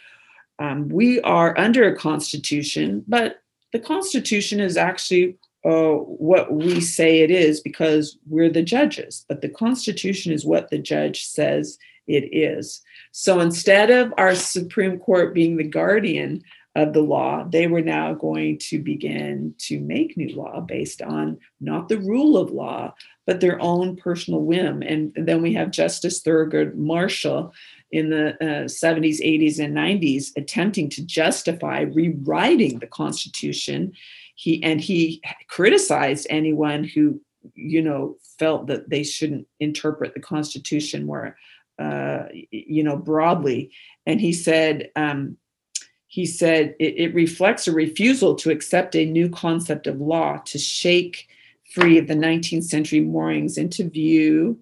[0.58, 7.19] um, We are under a constitution, but the constitution is actually uh, what we say
[7.19, 11.77] it is because we're the judges, but the constitution is what the judge says
[12.08, 12.82] it is.
[13.12, 16.43] So instead of our Supreme Court being the guardian
[16.80, 21.38] of the law, they were now going to begin to make new law based on
[21.60, 22.94] not the rule of law,
[23.28, 24.82] but their own personal whim.
[24.82, 27.54] And then we have Justice Thurgood Marshall
[27.92, 33.94] in the uh, 70s, 80s, and 90s attempting to justify rewriting the Constitution.
[34.36, 37.22] He and he criticized anyone who,
[37.56, 41.36] you know, felt that they shouldn't interpret the Constitution more,
[41.78, 43.72] uh, you know, broadly.
[44.06, 45.38] And he said, um,
[46.10, 50.58] he said it, it, reflects a refusal to accept a new concept of law to
[50.58, 51.30] shake
[51.72, 54.60] free of the 19th century moorings into view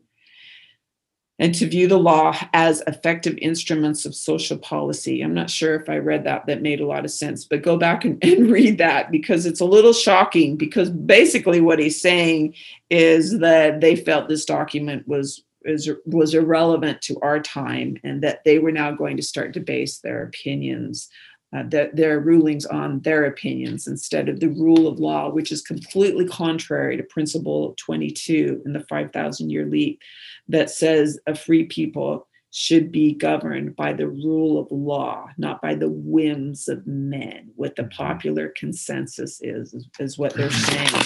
[1.39, 5.21] and to view the law as effective instruments of social policy.
[5.21, 7.77] I'm not sure if I read that, that made a lot of sense, but go
[7.77, 10.57] back and, and read that because it's a little shocking.
[10.57, 12.55] Because basically, what he's saying
[12.89, 18.43] is that they felt this document was is, was irrelevant to our time and that
[18.43, 21.09] they were now going to start to base their opinions
[21.55, 25.61] uh, the, their rulings on their opinions instead of the rule of law, which is
[25.61, 30.01] completely contrary to Principle 22 in the 5,000 year leap
[30.49, 35.75] that says a free people should be governed by the rule of law, not by
[35.75, 37.51] the whims of men.
[37.55, 37.91] What the mm-hmm.
[37.91, 41.03] popular consensus is, is, is what they're saying.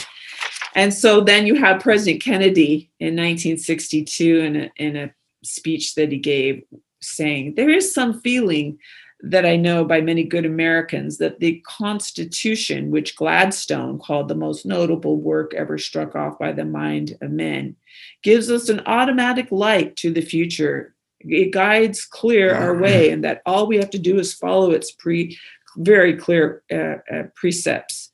[0.75, 6.12] And so then you have President Kennedy in 1962 in a, in a speech that
[6.12, 6.63] he gave
[7.01, 8.77] saying, There is some feeling
[9.23, 14.65] that I know by many good Americans that the Constitution, which Gladstone called the most
[14.65, 17.75] notable work ever struck off by the mind of men,
[18.23, 20.95] gives us an automatic light to the future.
[21.19, 24.91] It guides clear our way, and that all we have to do is follow its
[24.91, 25.38] pre
[25.77, 28.12] very clear uh, uh, precepts.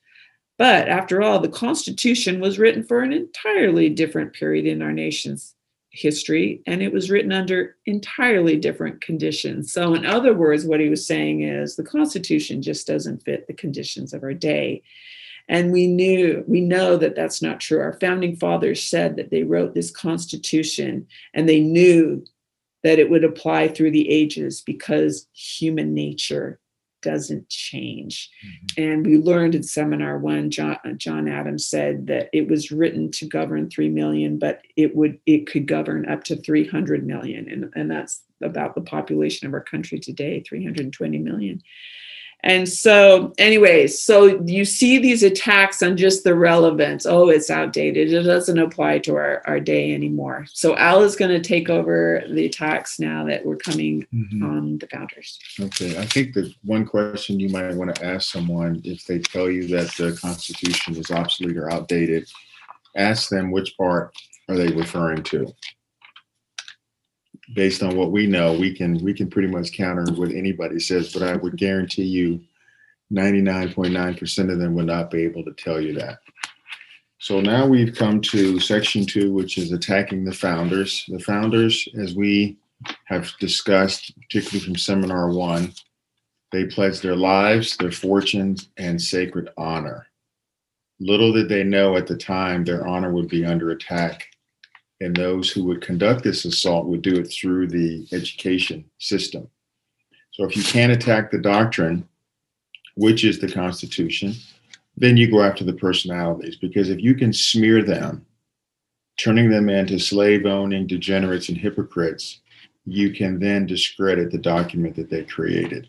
[0.57, 5.53] But after all, the Constitution was written for an entirely different period in our nation's
[5.91, 9.71] history and it was written under entirely different conditions.
[9.71, 13.53] So, in other words, what he was saying is the Constitution just doesn't fit the
[13.53, 14.83] conditions of our day.
[15.49, 17.79] And we knew, we know that that's not true.
[17.79, 22.25] Our founding fathers said that they wrote this Constitution and they knew
[22.83, 26.59] that it would apply through the ages because human nature
[27.01, 28.29] doesn't change.
[28.45, 28.83] Mm-hmm.
[28.83, 33.27] And we learned in seminar one, John, John Adams said that it was written to
[33.27, 37.49] govern 3 million, but it would it could govern up to 300 million.
[37.49, 41.61] And, and that's about the population of our country today, 320 million.
[42.43, 47.05] And so, anyways, so you see these attacks on just the relevance.
[47.05, 48.13] Oh, it's outdated.
[48.13, 50.45] It doesn't apply to our, our day anymore.
[50.53, 54.43] So Al is going to take over the attacks now that we're coming mm-hmm.
[54.43, 55.39] on the founders.
[55.59, 55.97] Okay.
[55.97, 59.67] I think the one question you might want to ask someone if they tell you
[59.69, 62.29] that the Constitution is obsolete or outdated,
[62.95, 64.13] ask them which part
[64.47, 65.53] are they referring to
[67.53, 71.13] based on what we know, we can we can pretty much counter what anybody says.
[71.13, 72.41] But I would guarantee you,
[73.11, 76.19] 99.9% of them would not be able to tell you that.
[77.19, 81.03] So now we've come to section two, which is attacking the founders.
[81.07, 82.57] The founders, as we
[83.05, 85.73] have discussed, particularly from seminar one,
[86.51, 90.07] they pledged their lives, their fortunes, and sacred honor.
[90.99, 94.27] Little did they know at the time their honor would be under attack
[94.99, 99.47] and those who would conduct this assault would do it through the education system.
[100.31, 102.07] So if you can't attack the doctrine,
[102.95, 104.33] which is the Constitution,
[104.95, 108.25] then you go after the personalities because if you can smear them,
[109.17, 112.41] turning them into slave owning degenerates and hypocrites,
[112.85, 115.87] you can then discredit the document that they created.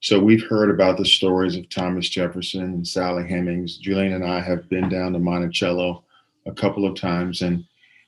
[0.00, 3.78] So we've heard about the stories of Thomas Jefferson and Sally Hemings.
[3.78, 6.04] Julian and I have been down to Monticello
[6.46, 7.64] a couple of times and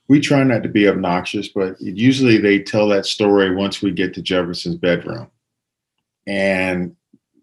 [0.07, 4.13] we try not to be obnoxious, but usually they tell that story once we get
[4.13, 5.29] to Jefferson's bedroom.
[6.25, 6.95] And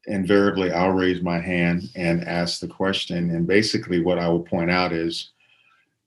[0.07, 3.31] invariably I'll raise my hand and ask the question.
[3.31, 5.31] And basically, what I will point out is,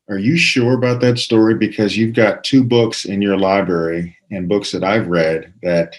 [0.10, 1.56] are you sure about that story?
[1.56, 5.96] Because you've got two books in your library and books that I've read that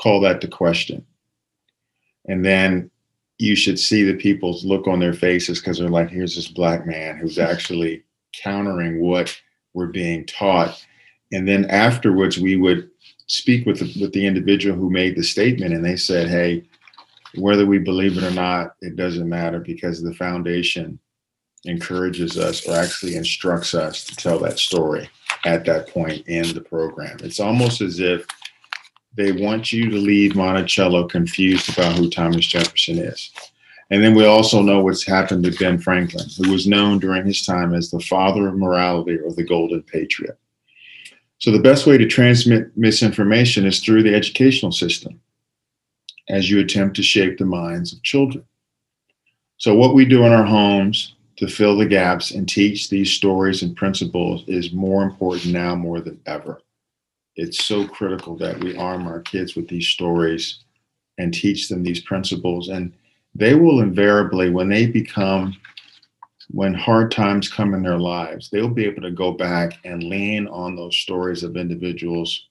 [0.00, 1.06] call that to question.
[2.26, 2.90] And then
[3.38, 6.86] you should see the people's look on their faces because they're like, here's this black
[6.86, 8.02] man who's actually
[8.42, 9.36] countering what
[9.74, 10.84] we're being taught.
[11.32, 12.90] And then afterwards, we would
[13.26, 16.64] speak with the, with the individual who made the statement, and they said, hey,
[17.34, 20.98] whether we believe it or not, it doesn't matter because the foundation
[21.64, 25.08] encourages us or actually instructs us to tell that story
[25.44, 27.16] at that point in the program.
[27.22, 28.26] It's almost as if
[29.16, 33.32] they want you to leave Monticello confused about who Thomas Jefferson is.
[33.90, 37.46] And then we also know what's happened to Ben Franklin, who was known during his
[37.46, 40.38] time as the father of morality or the golden patriot.
[41.38, 45.20] So the best way to transmit misinformation is through the educational system
[46.28, 48.44] as you attempt to shape the minds of children.
[49.58, 53.62] So what we do in our homes to fill the gaps and teach these stories
[53.62, 56.60] and principles is more important now more than ever.
[57.36, 60.60] It's so critical that we arm our kids with these stories
[61.18, 62.92] and teach them these principles and
[63.38, 65.56] they will invariably when they become
[66.50, 70.46] when hard times come in their lives, they'll be able to go back and lean
[70.48, 72.46] on those stories of individuals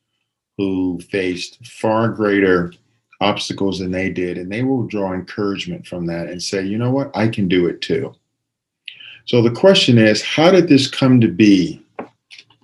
[0.58, 2.74] who faced far greater
[3.22, 4.38] obstacles than they did.
[4.38, 7.68] And they will draw encouragement from that and say, you know what, I can do
[7.68, 8.14] it too.
[9.26, 11.82] So the question is, how did this come to be?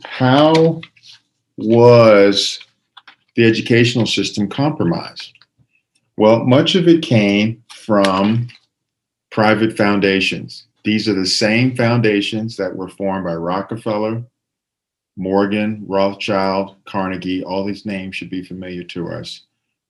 [0.03, 0.81] How
[1.57, 2.59] was
[3.35, 5.31] the educational system compromised?
[6.17, 8.47] Well, much of it came from
[9.31, 14.23] private foundations these are the same foundations that were formed by Rockefeller,
[15.15, 17.43] Morgan, Rothschild, Carnegie.
[17.43, 19.41] All these names should be familiar to us.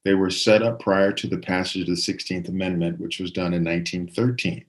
[0.03, 3.53] They were set up prior to the passage of the 16th Amendment, which was done
[3.53, 4.65] in 1913.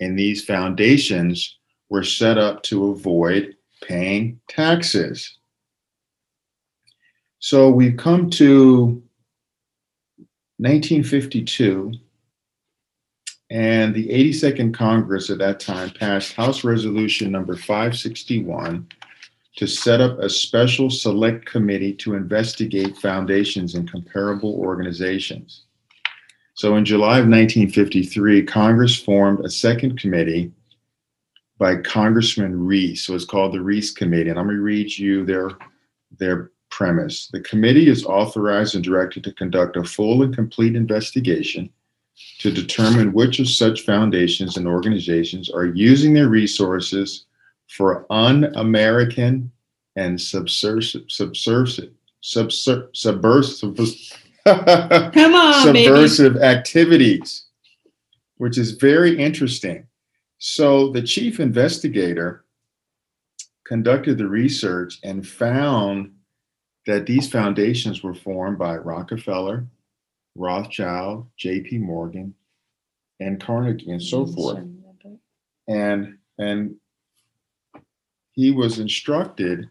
[0.00, 1.58] And these foundations
[1.90, 5.38] were set up to avoid paying taxes.
[7.38, 9.02] So we've come to
[10.58, 11.92] 1952
[13.52, 18.88] and the 82nd Congress at that time passed House Resolution number 561
[19.56, 25.64] to set up a special select committee to investigate foundations and comparable organizations.
[26.54, 30.50] So in July of 1953, Congress formed a second committee
[31.58, 33.02] by Congressman Reece.
[33.06, 34.30] So it's called the Reece Committee.
[34.30, 35.50] And I'm going to read you their,
[36.18, 37.28] their premise.
[37.30, 41.68] The committee is authorized and directed to conduct a full and complete investigation
[42.38, 47.26] to determine which of such foundations and organizations are using their resources
[47.68, 49.50] for un-American
[49.96, 53.72] and subversive, subversive, subversive,
[55.34, 57.44] on, subversive activities,
[58.38, 59.86] which is very interesting.
[60.38, 62.44] So the chief investigator
[63.64, 66.12] conducted the research and found
[66.86, 69.64] that these foundations were formed by Rockefeller,
[70.34, 71.78] Rothschild, J.P.
[71.78, 72.34] Morgan,
[73.20, 74.64] and Carnegie, and so forth.
[75.68, 76.76] And and
[78.32, 79.68] he was instructed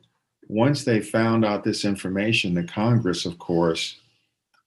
[0.47, 3.97] once they found out this information, the Congress, of course,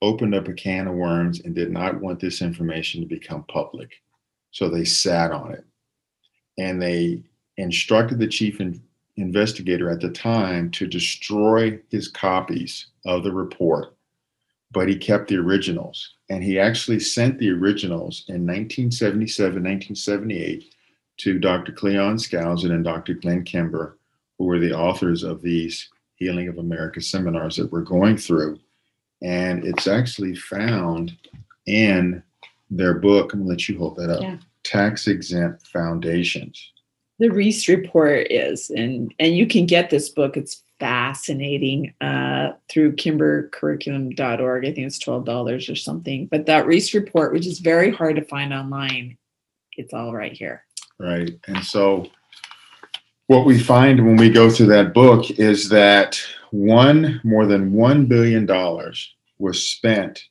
[0.02, 4.02] opened up a can of worms and did not want this information to become public.
[4.50, 5.64] So they sat on it.
[6.58, 7.22] And they
[7.56, 8.82] instructed the chief in,
[9.16, 13.96] investigator at the time to destroy his copies of the report
[14.74, 16.14] but he kept the originals.
[16.28, 20.74] And he actually sent the originals in 1977, 1978
[21.18, 21.72] to Dr.
[21.72, 23.14] Cleon Skousen and Dr.
[23.14, 23.96] Glenn Kimber,
[24.36, 28.58] who were the authors of these Healing of America seminars that we're going through.
[29.22, 31.16] And it's actually found
[31.66, 32.22] in
[32.70, 33.32] their book.
[33.32, 34.22] I'm gonna let you hold that up.
[34.22, 34.38] Yeah.
[34.64, 36.72] Tax exempt foundations.
[37.18, 40.36] The Reece report is, and and you can get this book.
[40.36, 44.64] It's fascinating uh, through kimbercurriculum.org.
[44.64, 46.26] I think it's $12 or something.
[46.26, 49.16] But that Reece report, which is very hard to find online,
[49.76, 50.64] it's all right here.
[50.98, 51.32] Right.
[51.46, 52.06] And so
[53.26, 58.08] what we find when we go through that book is that one more than $1
[58.08, 58.46] billion
[59.38, 60.24] was spent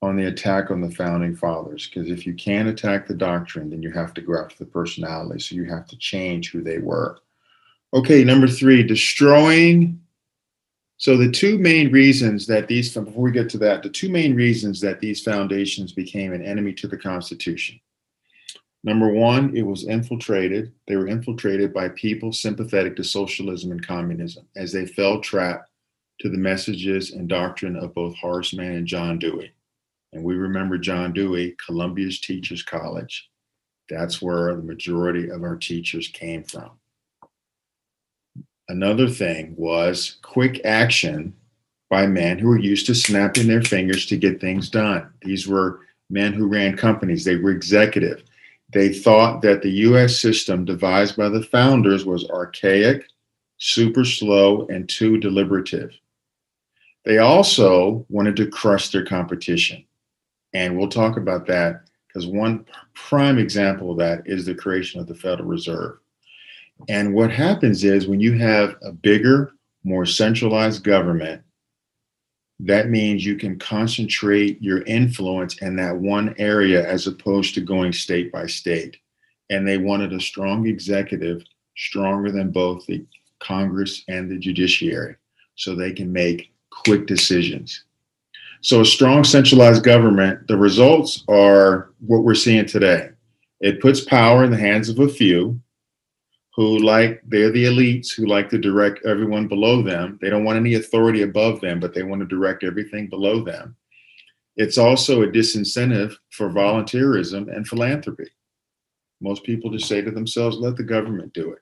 [0.00, 1.88] on the attack on the founding fathers.
[1.88, 5.40] Because if you can't attack the doctrine, then you have to go after the personality.
[5.40, 7.18] So you have to change who they were.
[7.94, 10.00] Okay, number three, destroying.
[10.98, 14.34] So the two main reasons that these, before we get to that, the two main
[14.34, 17.80] reasons that these foundations became an enemy to the Constitution.
[18.84, 20.72] Number one, it was infiltrated.
[20.86, 25.66] They were infiltrated by people sympathetic to socialism and communism as they fell trap
[26.20, 29.52] to the messages and doctrine of both Horace Mann and John Dewey.
[30.12, 33.30] And we remember John Dewey, Columbia's Teachers College.
[33.88, 36.77] That's where the majority of our teachers came from.
[38.68, 41.34] Another thing was quick action
[41.88, 45.10] by men who were used to snapping their fingers to get things done.
[45.22, 48.22] These were men who ran companies, they were executive.
[48.72, 53.06] They thought that the US system devised by the founders was archaic,
[53.56, 55.92] super slow, and too deliberative.
[57.04, 59.84] They also wanted to crush their competition.
[60.52, 65.06] And we'll talk about that because one prime example of that is the creation of
[65.06, 65.98] the Federal Reserve.
[66.88, 69.52] And what happens is when you have a bigger,
[69.84, 71.42] more centralized government,
[72.60, 77.92] that means you can concentrate your influence in that one area as opposed to going
[77.92, 78.96] state by state.
[79.50, 81.42] And they wanted a strong executive,
[81.76, 83.04] stronger than both the
[83.38, 85.16] Congress and the judiciary,
[85.54, 87.84] so they can make quick decisions.
[88.60, 93.10] So, a strong centralized government, the results are what we're seeing today.
[93.60, 95.60] It puts power in the hands of a few
[96.58, 100.18] who like, they're the elites who like to direct everyone below them.
[100.20, 103.76] They don't want any authority above them, but they want to direct everything below them.
[104.56, 108.26] It's also a disincentive for volunteerism and philanthropy.
[109.20, 111.60] Most people just say to themselves, let the government do it.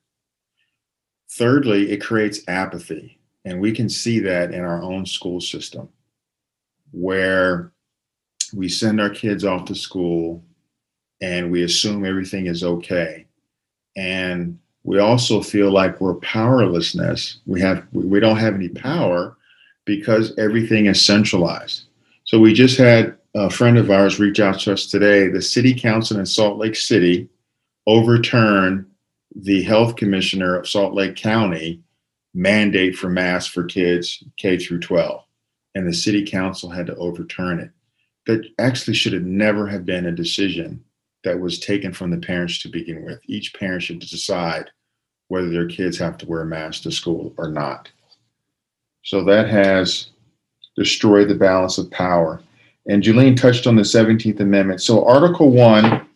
[1.32, 3.20] Thirdly, it creates apathy.
[3.44, 5.90] And we can see that in our own school system
[6.92, 7.70] where
[8.54, 10.42] we send our kids off to school
[11.20, 13.26] and we assume everything is okay.
[13.94, 17.38] And we also feel like we're powerlessness.
[17.44, 19.36] We have we don't have any power
[19.84, 21.86] because everything is centralized.
[22.24, 25.26] So we just had a friend of ours reach out to us today.
[25.26, 27.28] The city council in Salt Lake City
[27.88, 28.86] overturned
[29.34, 31.82] the health commissioner of Salt Lake County
[32.32, 35.20] mandate for masks for kids K through 12
[35.74, 37.70] and the city council had to overturn it.
[38.26, 40.84] That actually should have never have been a decision
[41.24, 43.18] that was taken from the parents to begin with.
[43.26, 44.70] Each parent should decide
[45.28, 47.90] whether their kids have to wear a mask to school or not.
[49.02, 50.08] So that has
[50.76, 52.40] destroyed the balance of power.
[52.88, 54.82] And Julene touched on the 17th Amendment.
[54.82, 56.06] So Article 1,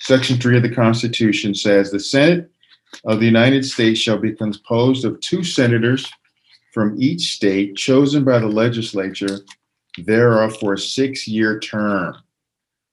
[0.00, 2.50] Section 3 of the Constitution says the Senate
[3.04, 6.10] of the United States shall be composed of two senators
[6.72, 9.40] from each state chosen by the legislature
[9.98, 12.16] thereof for a six year term.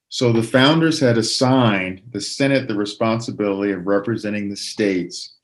[0.10, 5.36] So the founders had assigned the Senate the responsibility of representing the states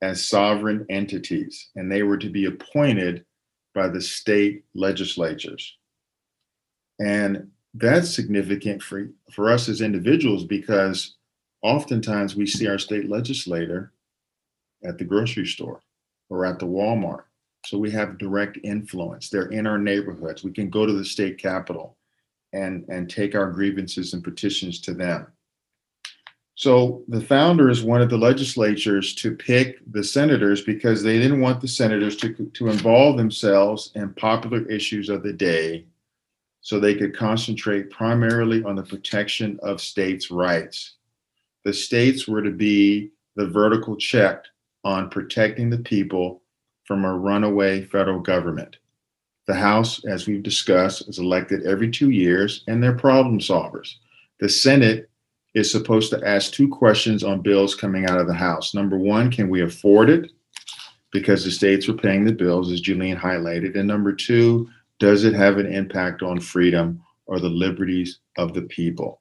[0.00, 3.24] as sovereign entities, and they were to be appointed
[3.74, 5.76] by the state legislatures.
[7.00, 11.16] And that's significant for, for us as individuals because
[11.62, 13.92] oftentimes we see our state legislator
[14.84, 15.80] at the grocery store
[16.28, 17.24] or at the Walmart
[17.64, 19.28] so we have direct influence.
[19.28, 20.42] They're in our neighborhoods.
[20.42, 21.96] We can go to the state capitol
[22.52, 25.26] and, and take our grievances and petitions to them.
[26.54, 31.68] So the founders wanted the legislatures to pick the senators because they didn't want the
[31.68, 35.86] senators to, to involve themselves in popular issues of the day
[36.60, 40.94] so they could concentrate primarily on the protection of states' rights.
[41.64, 44.44] The states were to be the vertical check
[44.84, 46.42] on protecting the people
[46.84, 48.76] from a runaway federal government.
[49.46, 53.94] The House, as we've discussed, is elected every two years and they're problem solvers.
[54.40, 55.10] The Senate
[55.54, 58.74] is supposed to ask two questions on bills coming out of the House.
[58.74, 60.30] Number one, can we afford it?
[61.10, 63.76] Because the states were paying the bills, as Julene highlighted.
[63.76, 64.68] And number two,
[64.98, 69.20] does it have an impact on freedom or the liberties of the people?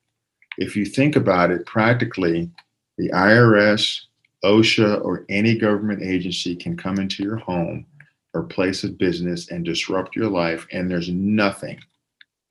[0.58, 2.50] If you think about it practically,
[2.98, 4.02] the IRS,
[4.44, 7.86] OSHA or any government agency can come into your home
[8.34, 11.80] or place of business and disrupt your life, and there's nothing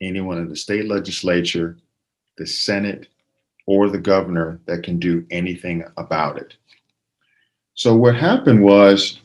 [0.01, 1.77] anyone in the state legislature,
[2.37, 3.07] the Senate,
[3.67, 6.55] or the governor that can do anything about it.
[7.75, 9.19] So, what happened was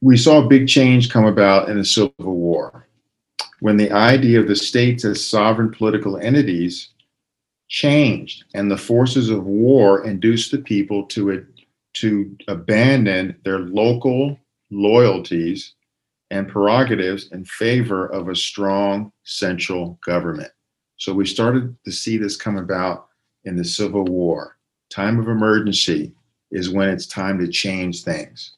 [0.00, 2.86] we saw a big change come about in the Civil War
[3.60, 6.90] when the idea of the states as sovereign political entities
[7.68, 11.46] changed, and the forces of war induced the people to,
[11.94, 14.38] to abandon their local
[14.70, 15.74] loyalties
[16.30, 20.50] and prerogatives in favor of a strong central government.
[20.96, 23.08] So we started to see this come about
[23.44, 24.56] in the Civil War.
[24.90, 26.12] Time of emergency
[26.50, 28.56] is when it's time to change things.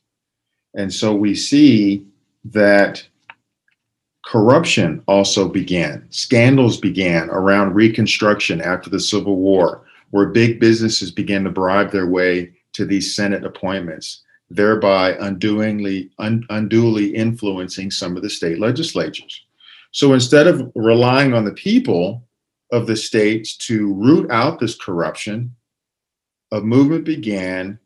[0.75, 2.07] And so we see
[2.45, 3.07] that
[4.25, 6.05] Corruption also began.
[6.11, 12.09] Scandals began around Reconstruction after the Civil War, where big businesses began to bribe their
[12.09, 19.45] way to these Senate appointments, thereby unduly, un, unduly influencing some of the state legislatures.
[19.91, 22.23] So instead of relying on the people
[22.73, 25.55] of the states to root out this corruption,
[26.53, 27.79] a movement began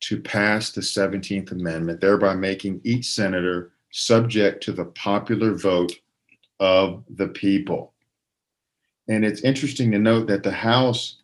[0.00, 5.92] to pass the 17th Amendment, thereby making each senator subject to the popular vote
[6.58, 7.92] of the people.
[9.08, 11.18] And it's interesting to note that the House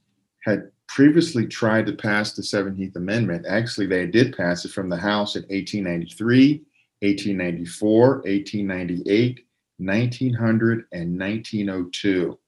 [0.45, 3.47] had previously tried to pass the 17th Amendment.
[3.47, 6.65] Actually, they did pass it from the House in 1893,
[7.01, 9.45] 1894, 1898,
[9.79, 12.39] 1900, and 1902.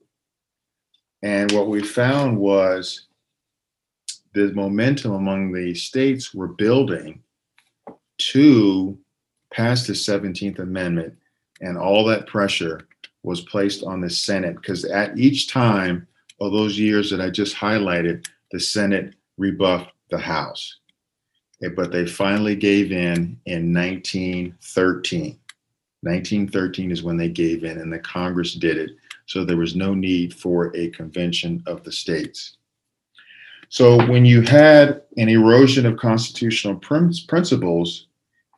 [1.22, 3.07] And what we found was
[4.32, 7.22] the momentum among the states were building
[8.18, 8.99] to
[9.53, 11.14] pass the 17th Amendment,
[11.61, 12.88] and all that pressure
[13.22, 16.07] was placed on the Senate because at each time
[16.41, 20.78] of those years that I just highlighted, the Senate rebuffed the House.
[21.62, 25.38] Eh, But they finally gave in in 1913.
[26.03, 28.91] 1913 is when they gave in, and the Congress did it.
[29.26, 32.57] So there was no need for a convention of the states.
[33.68, 38.07] So when you had an erosion of constitutional prin- principles,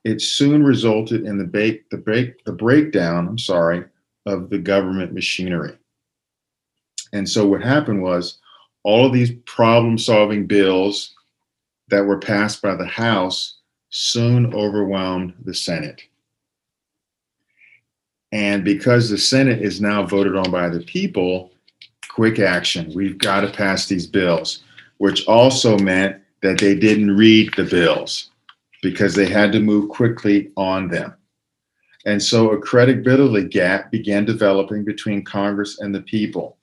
[0.04, 3.84] it soon resulted in the, ba- the, break, the breakdown, I'm sorry,
[4.24, 5.76] of the government machinery.
[7.12, 8.38] And so what happened was
[8.82, 11.14] all of these problem solving bills
[11.88, 13.58] that were passed by the House
[13.90, 16.02] soon overwhelmed the Senate.
[18.32, 21.52] And because the Senate is now voted on by the people,
[22.08, 22.92] quick action.
[22.94, 24.64] We've got to pass these bills,
[24.98, 28.30] which also meant that they didn't read the bills
[28.82, 31.14] because they had to move quickly on them.
[32.04, 36.56] And so a credibility gap began developing between Congress and the people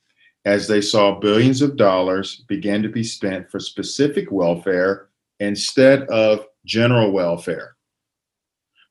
[0.50, 6.44] as they saw billions of dollars began to be spent for specific welfare instead of
[6.66, 7.76] general welfare.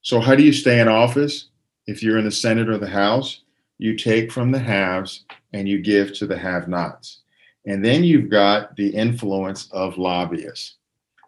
[0.03, 1.49] So, how do you stay in office?
[1.89, 3.43] If you're in the Senate or the House,
[3.79, 7.23] you take from the haves and you give to the have nots.
[7.67, 10.77] And then you've got the influence of lobbyists.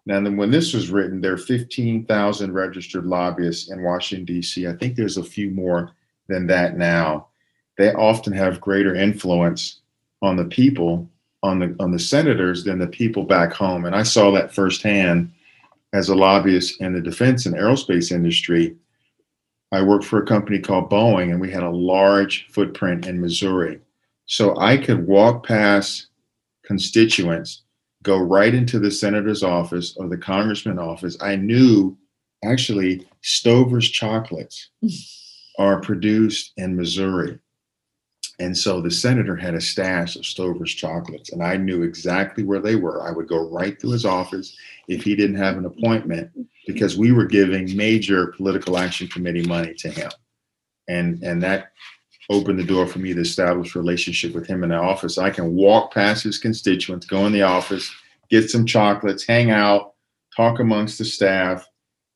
[0.06, 4.68] Now, then when this was written, there are 15,000 registered lobbyists in Washington, D.C.
[4.68, 5.90] I think there's a few more
[6.28, 7.26] than that now.
[7.78, 9.80] They often have greater influence
[10.22, 11.08] on the people,
[11.42, 13.84] on the on the senators, than the people back home.
[13.84, 15.32] And I saw that firsthand
[15.92, 18.76] as a lobbyist in the defense and aerospace industry.
[19.72, 23.80] I worked for a company called Boeing, and we had a large footprint in Missouri.
[24.26, 26.08] So I could walk past
[26.64, 27.62] constituents
[28.02, 31.16] go right into the senator's office or the congressman's office.
[31.20, 31.96] I knew
[32.44, 34.70] actually Stover's chocolates
[35.58, 37.38] are produced in Missouri.
[38.40, 42.58] And so the senator had a stash of Stover's chocolates, and I knew exactly where
[42.58, 43.06] they were.
[43.06, 44.56] I would go right to his office
[44.88, 46.30] if he didn't have an appointment
[46.66, 50.10] because we were giving major political action committee money to him.
[50.88, 51.72] And, and that
[52.30, 55.18] opened the door for me to establish a relationship with him in the office.
[55.18, 57.94] I can walk past his constituents, go in the office,
[58.30, 59.92] get some chocolates, hang out,
[60.34, 61.68] talk amongst the staff,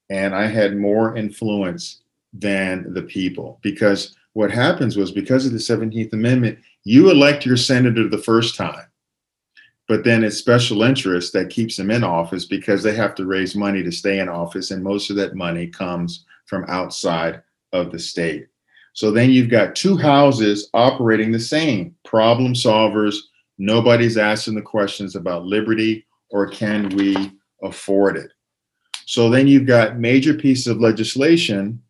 [0.09, 2.03] and I had more influence
[2.33, 7.57] than the people because what happens was because of the 17th Amendment, you elect your
[7.57, 8.87] senator the first time,
[9.89, 13.55] but then it's special interest that keeps them in office because they have to raise
[13.55, 17.99] money to stay in office, and most of that money comes from outside of the
[17.99, 18.49] state.
[18.93, 23.17] So then you've got two houses operating the same problem solvers.
[23.59, 27.33] Nobody's asking the questions about liberty or can we
[27.63, 28.31] afford it.
[29.07, 31.83] So then you've got major pieces of legislation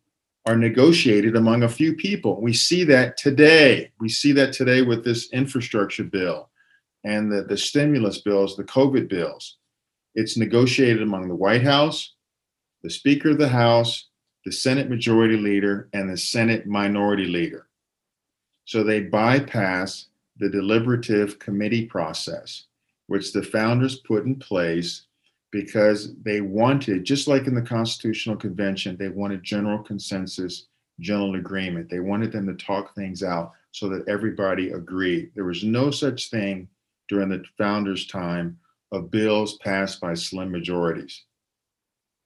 [0.45, 2.39] are negotiated among a few people.
[2.39, 3.91] We see that today.
[3.99, 6.49] We see that today with this infrastructure bill
[7.03, 9.57] and the, the stimulus bills, the COVID bills.
[10.13, 12.13] It's negotiated among the White House,
[12.83, 14.09] the Speaker of the House,
[14.45, 17.67] the Senate Majority Leader, and the Senate Minority Leader.
[18.65, 22.65] So they bypass the deliberative committee process,
[23.07, 25.03] which the founders put in place
[25.51, 30.67] because they wanted, just like in the Constitutional Convention, they wanted general consensus,
[30.99, 31.89] general agreement.
[31.89, 35.31] They wanted them to talk things out so that everybody agreed.
[35.35, 36.67] There was no such thing
[37.07, 38.57] during the founders' time
[38.91, 41.23] of bills passed by slim majorities.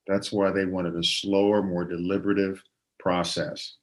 [0.08, 2.64] That's why they wanted a slower, more deliberative
[3.00, 3.76] process.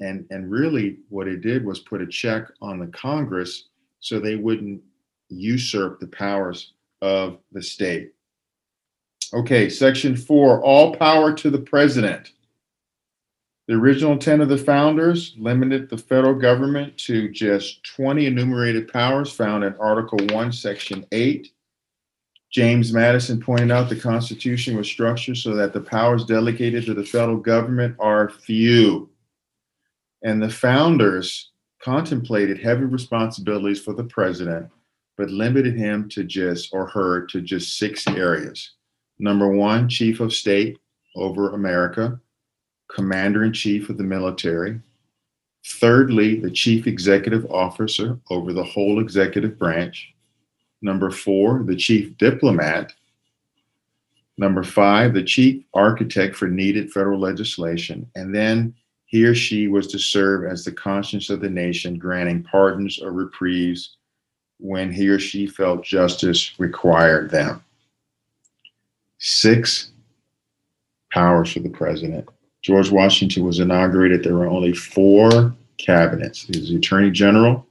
[0.00, 3.68] And, and really, what it did was put a check on the Congress
[4.00, 4.80] so they wouldn't
[5.28, 6.72] usurp the powers
[7.02, 8.12] of the state.
[9.32, 12.32] Okay, section four all power to the president.
[13.68, 19.32] The original intent of the founders limited the federal government to just 20 enumerated powers
[19.32, 21.52] found in Article 1, Section 8.
[22.50, 27.04] James Madison pointed out the Constitution was structured so that the powers delegated to the
[27.04, 29.08] federal government are few.
[30.24, 34.68] And the founders contemplated heavy responsibilities for the president,
[35.16, 38.72] but limited him to just, or her to just six areas.
[39.20, 40.78] Number one, chief of state
[41.14, 42.18] over America,
[42.90, 44.80] commander in chief of the military.
[45.66, 50.14] Thirdly, the chief executive officer over the whole executive branch.
[50.80, 52.94] Number four, the chief diplomat.
[54.38, 58.10] Number five, the chief architect for needed federal legislation.
[58.14, 62.42] And then he or she was to serve as the conscience of the nation, granting
[62.42, 63.98] pardons or reprieves
[64.58, 67.62] when he or she felt justice required them.
[69.20, 69.90] Six
[71.12, 72.28] powers for the president.
[72.62, 74.24] George Washington was inaugurated.
[74.24, 76.42] There were only four cabinets.
[76.42, 77.66] He was the Attorney General,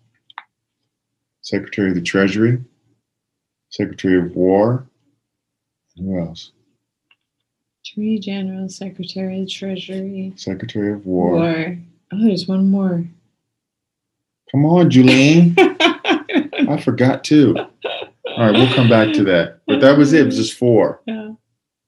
[1.42, 2.64] Secretary of the Treasury,
[3.70, 4.88] Secretary of War.
[5.98, 6.52] Who else?
[7.84, 11.32] Attorney General, Secretary of the Treasury, Secretary of War.
[11.34, 11.78] War.
[12.12, 13.06] Oh, there's one more.
[14.52, 15.56] Come on, Julene.
[16.70, 17.56] I forgot too.
[18.40, 19.60] All right, we'll come back to that.
[19.68, 20.22] But that was it.
[20.22, 21.02] It was just four.
[21.06, 21.32] Yeah.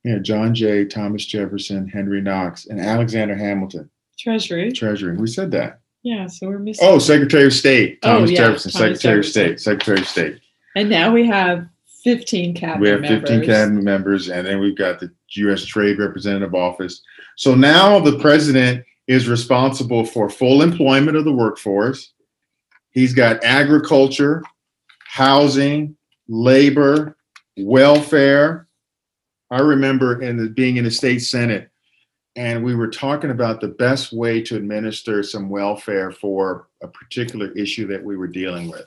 [0.03, 3.89] Yeah, John Jay, Thomas Jefferson, Henry Knox, and Alexander Hamilton,
[4.19, 4.71] Treasury.
[4.71, 5.15] Treasury.
[5.15, 5.79] We said that.
[6.03, 6.85] Yeah, so we're missing.
[6.87, 10.39] Oh, Secretary of State, Oh, Thomas yeah, Jefferson, Thomas Secretary of State, Secretary of State.
[10.75, 11.67] And now we have
[12.03, 13.45] 15 cabinet We have 15 members.
[13.47, 15.63] cabinet members, and then we've got the U.S.
[15.63, 17.01] Trade Representative Office.
[17.37, 22.11] So now the president is responsible for full employment of the workforce.
[22.89, 24.41] He's got agriculture,
[25.05, 25.95] housing,
[26.31, 27.17] labor,
[27.57, 28.67] welfare.
[29.51, 31.69] I remember in the, being in the state senate,
[32.37, 37.51] and we were talking about the best way to administer some welfare for a particular
[37.51, 38.85] issue that we were dealing with.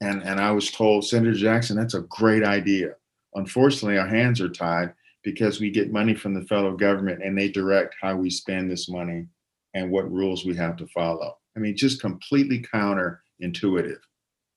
[0.00, 2.94] And, and I was told, Senator Jackson, that's a great idea.
[3.34, 7.48] Unfortunately, our hands are tied because we get money from the federal government and they
[7.48, 9.26] direct how we spend this money
[9.74, 11.36] and what rules we have to follow.
[11.56, 13.98] I mean, just completely counterintuitive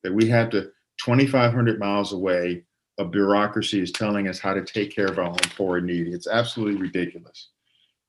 [0.04, 0.72] that we have to
[1.04, 2.64] 2,500 miles away,
[2.97, 6.12] a bureaucracy is telling us how to take care of our own poor and needy.
[6.12, 7.50] It's absolutely ridiculous.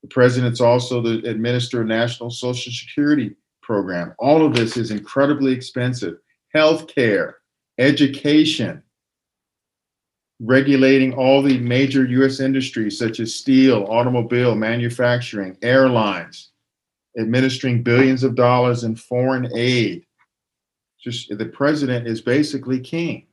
[0.03, 4.15] The president's also the administer national social security program.
[4.19, 6.19] All of this is incredibly expensive.
[6.55, 7.35] Healthcare,
[7.79, 8.83] education,
[10.41, 16.51] regulating all the major US industries such as steel, automobile, manufacturing, airlines,
[17.19, 20.05] administering billions of dollars in foreign aid.
[21.03, 23.27] Just the president is basically king.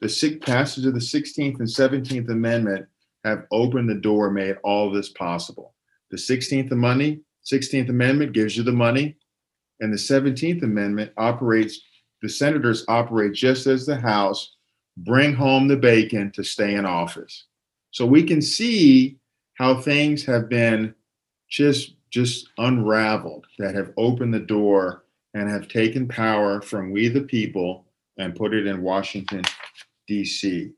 [0.00, 2.86] The sick passage of the 16th and 17th Amendment
[3.24, 5.74] have opened the door, made all this possible.
[6.10, 7.20] The 16th money,
[7.50, 9.16] 16th Amendment gives you the money,
[9.80, 11.80] and the 17th Amendment operates,
[12.20, 14.56] the senators operate just as the House,
[14.98, 17.46] bring home the bacon to stay in office.
[17.90, 19.16] So we can see
[19.54, 20.94] how things have been
[21.48, 25.03] just just unraveled that have opened the door
[25.34, 27.84] and have taken power from we the people
[28.18, 29.42] and put it in Washington
[30.08, 30.72] DC.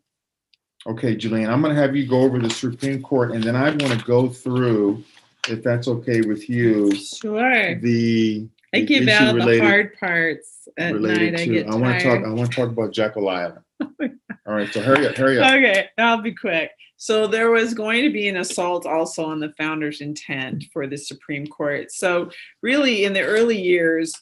[0.86, 3.70] Okay, Julene, I'm going to have you go over the Supreme Court and then I
[3.70, 5.04] want to go through
[5.48, 7.74] if that's okay with you Sure.
[7.80, 11.40] the I the give issue out the related- hard parts at related night.
[11.40, 12.24] I to get I want to talk.
[12.24, 13.60] I want to talk about Jekyll Island.
[14.48, 15.52] Oh All right, so hurry up, hurry up.
[15.52, 16.70] Okay, I'll be quick.
[16.98, 20.96] So there was going to be an assault also on the founder's intent for the
[20.96, 21.90] Supreme Court.
[21.90, 22.30] So
[22.62, 24.12] really, in the early years,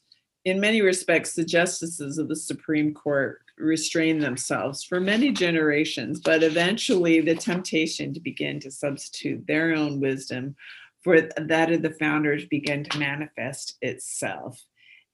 [0.45, 6.43] in many respects, the justices of the Supreme Court restrained themselves for many generations, but
[6.43, 10.55] eventually the temptation to begin to substitute their own wisdom
[11.03, 14.63] for that of the founders began to manifest itself.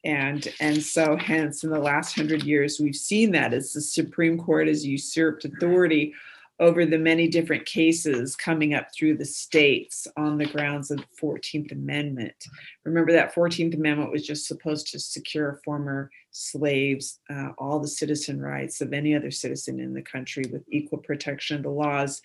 [0.02, 4.38] And and so hence in the last hundred years we've seen that as the supreme
[4.38, 6.14] court has usurped authority
[6.60, 11.06] over the many different cases coming up through the states on the grounds of the
[11.20, 12.34] 14th amendment.
[12.84, 18.40] Remember that 14th amendment was just supposed to secure former slaves uh, all the citizen
[18.40, 22.20] rights of any other citizen in the country with equal protection of the laws.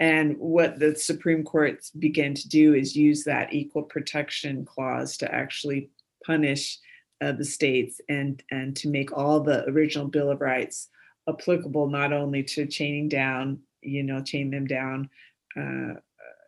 [0.00, 5.34] And what the supreme court began to do is use that equal protection clause to
[5.34, 5.90] actually
[6.24, 6.78] punish
[7.20, 10.88] uh, the states and and to make all the original bill of rights
[11.28, 15.08] applicable not only to chaining down you know chain them down
[15.56, 15.94] uh,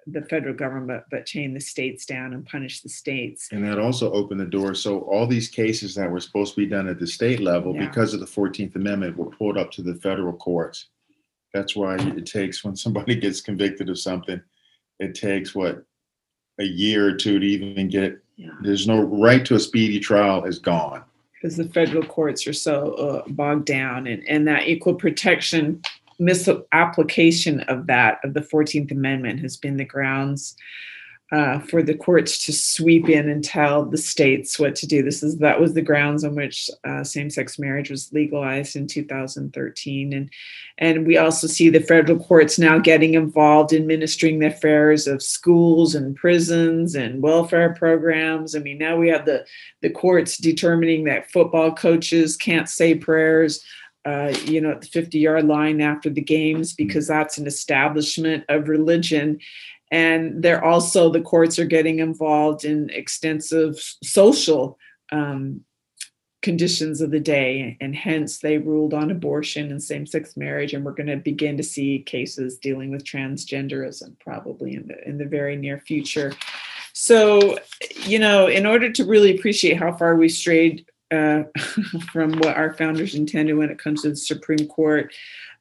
[0.07, 4.11] the federal government but chain the states down and punish the states And that also
[4.12, 4.74] opened the door.
[4.74, 7.87] So all these cases that were supposed to be done at the state level, Yeah.
[7.87, 10.89] because of the 14th Amendment, were pulled up to the federal courts.
[11.53, 14.41] That's why it takes, when somebody gets convicted of something,
[15.01, 15.85] it takes what,
[16.59, 20.45] a year or two to even get, yeah there's no right to a speedy trial
[20.45, 21.03] is gone.
[21.35, 25.81] because the federal courts are so uh, bogged down and, and that equal protection
[26.21, 30.57] misapplication of that of the 14th amendment has been the grounds
[31.33, 35.01] uh, for the courts to sweep in and tell the states what to do.
[35.01, 40.12] This is that was the grounds on which uh, same-sex marriage was legalized in 2013,
[40.12, 40.29] and
[40.79, 45.23] and we also see the federal courts now getting involved in ministering the affairs of
[45.23, 48.57] schools and prisons and welfare programs.
[48.57, 49.47] I mean, now we have the
[49.83, 53.64] the courts determining that football coaches can't say prayers.
[54.07, 58.42] Uh, you know, at the 50 yard line after the games because that's an establishment
[58.48, 59.38] of religion.
[59.90, 64.78] And they're also the courts are getting involved in extensive social
[65.12, 65.64] um,
[66.42, 70.92] conditions of the day and hence they ruled on abortion and same-sex marriage and we're
[70.92, 75.57] going to begin to see cases dealing with transgenderism probably in the in the very
[75.57, 76.32] near future.
[76.94, 77.59] So
[78.07, 81.43] you know in order to really appreciate how far we strayed uh,
[82.13, 85.13] from what our founders intended when it comes to the supreme court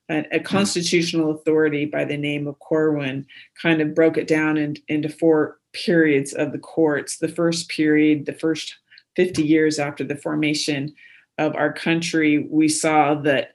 [0.10, 3.26] a, a, constitutional authority by the name of Corwin
[3.62, 7.18] kind of broke it down in, into four periods of the courts.
[7.18, 8.76] The first period, the first
[9.16, 10.96] 50 years after the formation
[11.38, 13.54] of our country, we saw that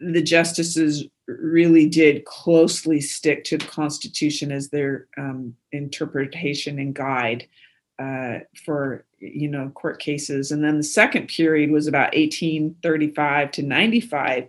[0.00, 7.48] the justices really did closely stick to the Constitution as their um, interpretation and guide
[7.98, 10.50] uh, for you know court cases.
[10.50, 14.48] And then the second period was about 1835 to 95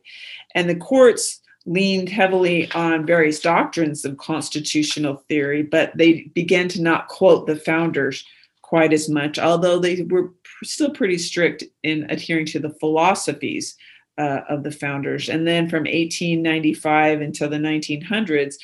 [0.56, 6.82] and the courts leaned heavily on various doctrines of constitutional theory but they began to
[6.82, 8.26] not quote the founders
[8.62, 10.32] quite as much although they were
[10.64, 13.76] still pretty strict in adhering to the philosophies
[14.20, 15.30] uh, of the founders.
[15.30, 18.56] And then from 1895 until the 1900s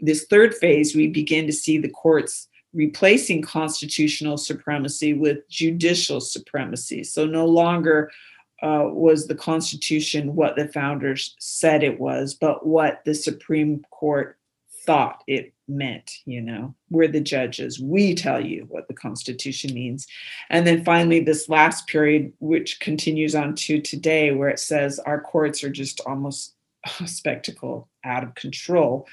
[0.00, 7.04] this third phase we begin to see the courts replacing constitutional supremacy with judicial supremacy.
[7.04, 8.10] So no longer
[8.62, 14.38] uh, was the Constitution what the founders said it was, but what the Supreme Court
[14.84, 16.12] thought it meant.
[16.24, 17.80] You know, we're the judges.
[17.80, 20.06] We tell you what the Constitution means.
[20.50, 25.20] And then finally, this last period, which continues on to today, where it says our
[25.20, 26.54] courts are just almost
[27.00, 29.06] a spectacle out of control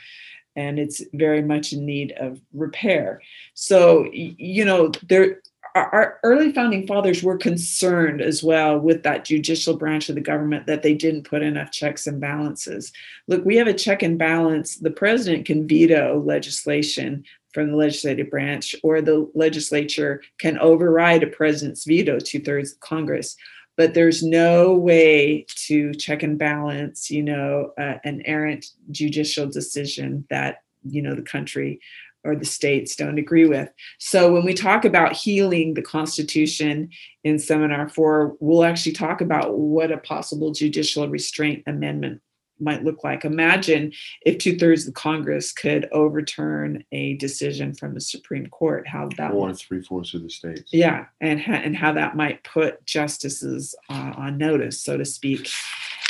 [0.56, 3.22] and it's very much in need of repair.
[3.54, 5.42] So, you know, there
[5.76, 10.68] our early founding fathers were concerned as well with that judicial branch of the government
[10.68, 12.92] that they didn't put enough checks and balances.
[13.28, 14.78] Look, we have a check and balance.
[14.78, 17.24] The president can veto legislation
[17.54, 22.80] from the legislative branch, or the legislature can override a president's veto, two thirds of
[22.80, 23.36] Congress
[23.78, 30.26] but there's no way to check and balance you know uh, an errant judicial decision
[30.30, 31.80] that you know the country
[32.24, 33.68] or the states don't agree with.
[33.98, 36.90] So when we talk about healing the constitution
[37.24, 42.22] in seminar 4 we'll actually talk about what a possible judicial restraint amendment
[42.62, 43.26] might look like.
[43.26, 43.92] Imagine
[44.26, 48.88] if two thirds of the Congress could overturn a decision from the Supreme Court.
[48.88, 50.72] How that or three fourths of the states.
[50.72, 55.50] Yeah, and and how that might put justices uh, on notice, so to speak.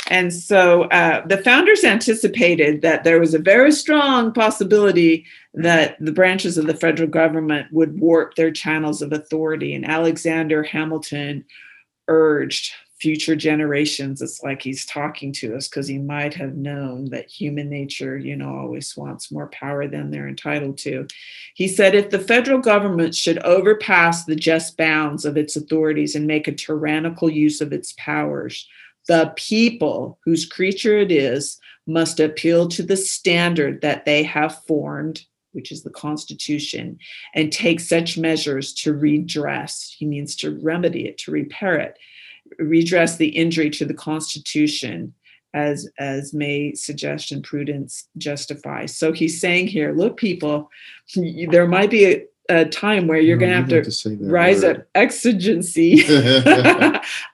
[0.08, 5.24] And so uh, the founders anticipated that there was a very strong possibility
[5.54, 9.74] that the branches of the federal government would warp their channels of authority.
[9.74, 11.44] And Alexander Hamilton
[12.08, 12.72] urged
[13.02, 17.68] future generations it's like he's talking to us because he might have known that human
[17.68, 21.04] nature you know always wants more power than they're entitled to
[21.54, 26.28] he said if the federal government should overpass the just bounds of its authorities and
[26.28, 28.68] make a tyrannical use of its powers
[29.08, 35.24] the people whose creature it is must appeal to the standard that they have formed
[35.50, 36.98] which is the Constitution,
[37.34, 39.94] and take such measures to redress.
[39.98, 41.98] He means to remedy it, to repair it,
[42.64, 45.14] redress the injury to the Constitution
[45.54, 48.86] as as may suggestion prudence justify.
[48.86, 50.70] So he's saying here, look, people,
[51.14, 54.78] there might be a, a time where you're no, going to have to, rise word.
[54.78, 56.04] up exigency.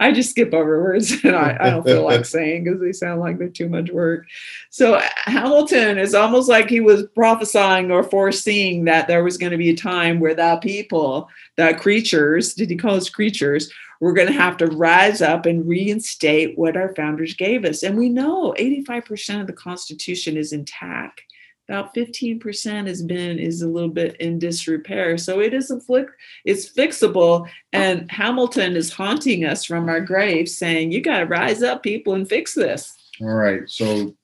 [0.00, 3.20] I just skip over words and I, I don't feel like saying because they sound
[3.20, 4.26] like they're too much work.
[4.70, 9.58] So Hamilton is almost like he was prophesying or foreseeing that there was going to
[9.58, 14.28] be a time where that people, that creatures, did he call us creatures, we're going
[14.28, 17.82] to have to rise up and reinstate what our founders gave us.
[17.82, 21.22] And we know 85% of the Constitution is intact.
[21.68, 25.18] About 15% has been is a little bit in disrepair.
[25.18, 26.08] So it is a flick,
[26.44, 27.46] it's fixable.
[27.72, 32.14] And Hamilton is haunting us from our graves saying, you got to rise up, people,
[32.14, 32.96] and fix this.
[33.20, 33.68] All right.
[33.68, 34.14] So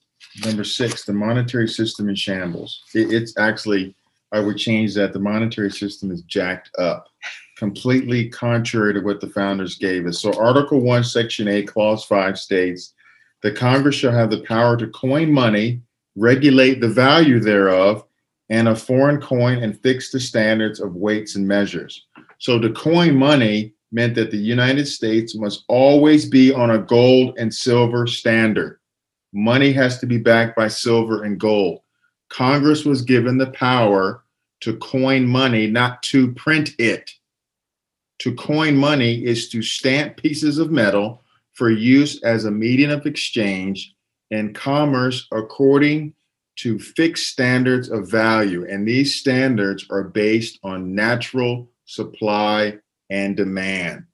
[0.44, 2.82] number six, the monetary system in shambles.
[2.94, 3.94] It, it's actually,
[4.32, 5.12] I would change that.
[5.12, 7.08] The monetary system is jacked up
[7.56, 10.20] completely contrary to what the founders gave us.
[10.20, 12.94] So, Article 1, Section 8, Clause 5 states
[13.42, 15.82] the Congress shall have the power to coin money,
[16.16, 18.04] regulate the value thereof,
[18.50, 22.06] and a foreign coin and fix the standards of weights and measures.
[22.38, 27.36] So to coin money meant that the United States must always be on a gold
[27.38, 28.80] and silver standard.
[29.32, 31.80] Money has to be backed by silver and gold.
[32.28, 34.24] Congress was given the power
[34.60, 37.10] to coin money, not to print it.
[38.20, 43.06] To coin money is to stamp pieces of metal for use as a medium of
[43.06, 43.93] exchange
[44.30, 46.14] and commerce according
[46.56, 48.66] to fixed standards of value.
[48.68, 52.78] And these standards are based on natural supply
[53.10, 54.04] and demand.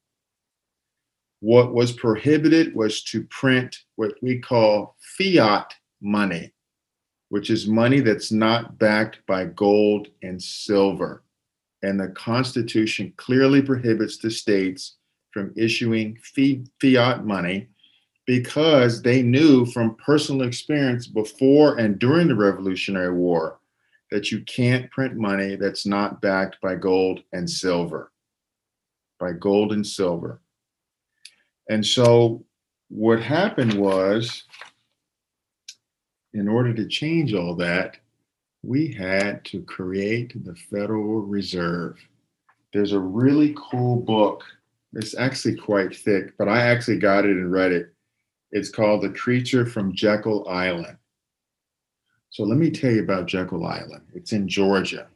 [1.40, 6.52] What was prohibited was to print what we call fiat money,
[7.30, 11.24] which is money that's not backed by gold and silver.
[11.82, 14.96] And the Constitution clearly prohibits the states
[15.32, 16.18] from issuing
[16.80, 17.69] fiat money
[18.31, 23.59] because they knew from personal experience before and during the Revolutionary War
[24.12, 28.12] that you can't print money that's not backed by gold and silver.
[29.18, 30.41] By gold and silver.
[31.70, 32.45] And so
[32.89, 34.45] what happened was,
[36.33, 37.97] in order to change all that,
[38.62, 41.99] we had to create the Federal Reserve.
[42.72, 44.45] There's a really cool book.
[44.93, 47.93] It's actually quite thick, but I actually got it and read it.
[48.53, 50.96] It's called The Creature from Jekyll Island.
[52.30, 54.07] So let me tell you about Jekyll Island.
[54.14, 55.09] It's in Georgia.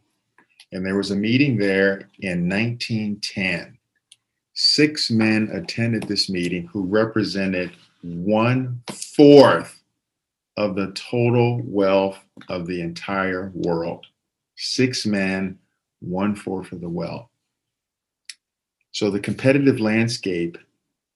[0.73, 3.79] And there was a meeting there in 1910.
[4.55, 7.73] Six men attended this meeting who represented
[8.03, 9.81] one fourth
[10.57, 12.19] of the total wealth
[12.49, 14.07] of the entire world.
[14.57, 15.59] Six men,
[16.01, 17.29] one fourth of the wealth.
[18.93, 20.57] So the competitive landscape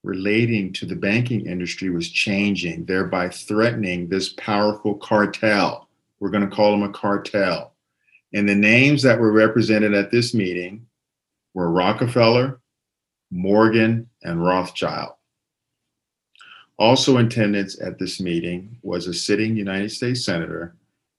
[0.03, 5.89] relating to the banking industry was changing, thereby threatening this powerful cartel.
[6.21, 7.75] We're going to call them a cartel.
[8.35, 10.87] And the names that were represented at this meeting
[11.55, 12.61] were Rockefeller,
[13.31, 15.15] Morgan, and Rothschild.
[16.79, 20.77] Also in attendance at this meeting was a sitting United States Senator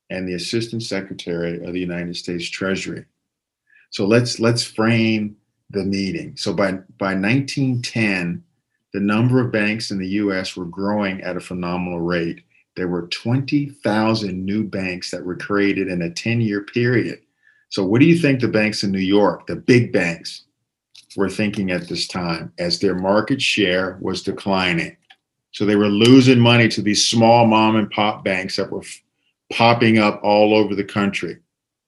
[0.10, 3.06] and the Assistant Secretary of the United States Treasury.
[3.90, 5.36] So let's let's frame
[5.70, 6.38] the meeting.
[6.38, 8.44] So by by 1910,
[8.94, 12.44] the number of banks in the US were growing at a phenomenal rate.
[12.76, 17.20] There were 20,000 new banks that were created in a 10-year period.
[17.70, 20.44] So what do you think the banks in New York, the big banks,
[21.16, 24.98] were thinking at this time as their market share was declining?
[25.52, 29.02] So they were losing money to these small mom and pop banks that were f-
[29.52, 31.38] popping up all over the country.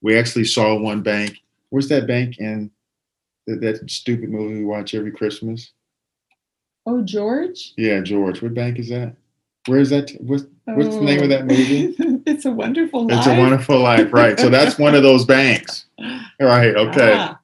[0.01, 1.37] We actually saw one bank.
[1.69, 2.71] Where's that bank in
[3.47, 5.71] that, that stupid movie we watch every Christmas?
[6.85, 7.73] Oh, George?
[7.77, 8.41] Yeah, George.
[8.41, 9.15] What bank is that?
[9.67, 10.11] Where is that?
[10.19, 11.95] What's, what's the name of that movie?
[12.25, 13.17] it's a wonderful life.
[13.19, 14.39] It's a Wonderful Life, right?
[14.39, 15.85] So that's one of those banks.
[16.39, 17.13] Right, okay.
[17.15, 17.39] Ah,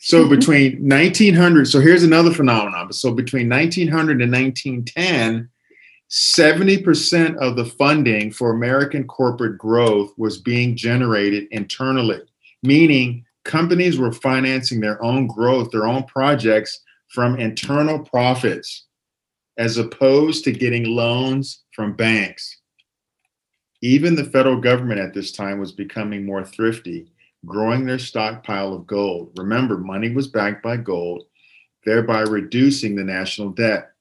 [0.00, 2.92] So between 1900, so here's another phenomenon.
[2.92, 5.48] So between 1900 and 1910,
[6.10, 12.20] 70% of the funding for American corporate growth was being generated internally,
[12.64, 18.86] meaning companies were financing their own growth, their own projects from internal profits,
[19.58, 22.60] as opposed to getting loans from banks.
[23.82, 27.06] Even the federal government at this time was becoming more thrifty,
[27.44, 29.32] growing their stockpile of gold.
[29.36, 31.24] Remember, money was backed by gold,
[31.84, 33.92] thereby reducing the national debt.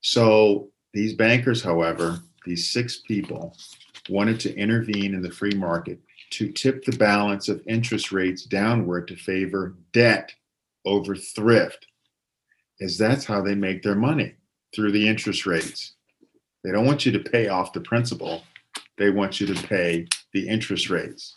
[0.00, 3.56] So these bankers, however, these six people
[4.08, 9.08] wanted to intervene in the free market to tip the balance of interest rates downward
[9.08, 10.32] to favor debt
[10.86, 11.86] over thrift,
[12.80, 14.34] as that's how they make their money
[14.74, 15.92] through the interest rates.
[16.64, 18.42] They don't want you to pay off the principal,
[18.96, 21.34] they want you to pay the interest rates.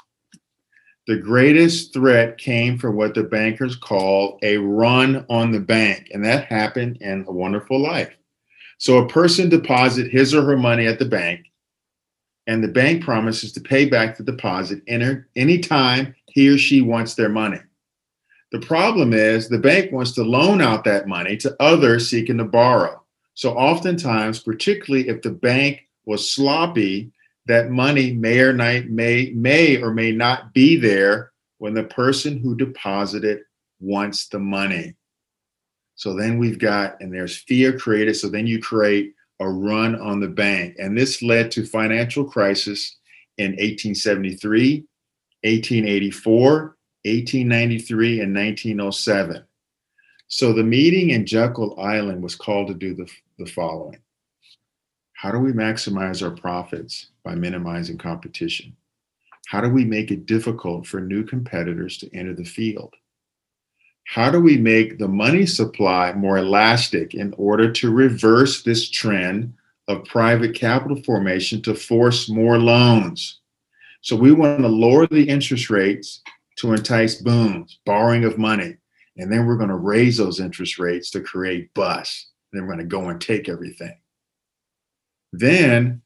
[1.07, 6.23] The greatest threat came from what the bankers call a run on the bank, and
[6.23, 8.15] that happened in A Wonderful Life.
[8.77, 11.47] So a person deposit his or her money at the bank,
[12.47, 17.15] and the bank promises to pay back the deposit any time he or she wants
[17.15, 17.59] their money.
[18.51, 22.45] The problem is the bank wants to loan out that money to others seeking to
[22.45, 23.03] borrow.
[23.35, 27.11] So oftentimes, particularly if the bank was sloppy,
[27.45, 32.37] that money may or not, may may or may not be there when the person
[32.37, 33.41] who deposited
[33.79, 34.95] wants the money.
[35.95, 38.15] So then we've got, and there's fear created.
[38.15, 40.75] So then you create a run on the bank.
[40.79, 42.97] And this led to financial crisis
[43.37, 44.85] in 1873,
[45.43, 49.43] 1884, 1893, and 1907.
[50.27, 53.99] So the meeting in Jekyll Island was called to do the, the following.
[55.13, 58.75] How do we maximize our profits by minimizing competition?
[59.49, 62.93] how do we make it difficult for new competitors to enter the field?
[64.03, 69.55] How do we make the money supply more elastic in order to reverse this trend
[69.87, 73.39] of private capital formation to force more loans?
[74.01, 76.21] So we want to lower the interest rates
[76.59, 78.75] to entice booms, borrowing of money.
[79.17, 82.31] And then we're going to raise those interest rates to create bust.
[82.51, 83.97] Then we're going to go and take everything.
[85.31, 86.01] Then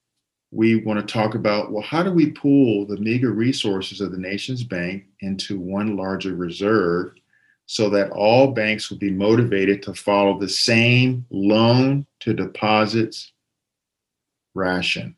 [0.51, 4.17] we want to talk about well, how do we pool the meager resources of the
[4.17, 7.13] nation's bank into one larger reserve
[7.65, 13.31] so that all banks will be motivated to follow the same loan to deposits
[14.53, 15.15] ration?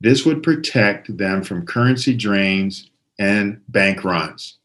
[0.00, 4.58] This would protect them from currency drains and bank runs.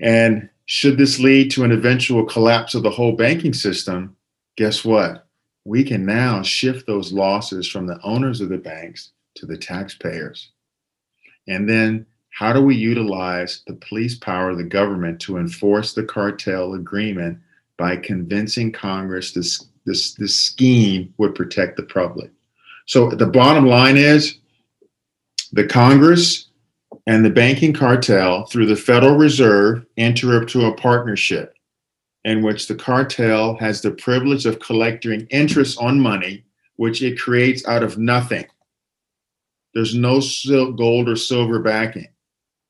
[0.00, 4.16] And should this lead to an eventual collapse of the whole banking system,
[4.56, 5.26] guess what?
[5.64, 10.50] We can now shift those losses from the owners of the banks to the taxpayers.
[11.46, 16.04] And then, how do we utilize the police power of the government to enforce the
[16.04, 17.38] cartel agreement
[17.76, 22.30] by convincing Congress this, this, this scheme would protect the public?
[22.86, 24.38] So, the bottom line is
[25.52, 26.47] the Congress
[27.08, 31.54] and the banking cartel through the Federal Reserve enter into a partnership
[32.24, 36.44] in which the cartel has the privilege of collecting interest on money,
[36.76, 38.44] which it creates out of nothing.
[39.72, 40.20] There's no
[40.72, 42.08] gold or silver backing.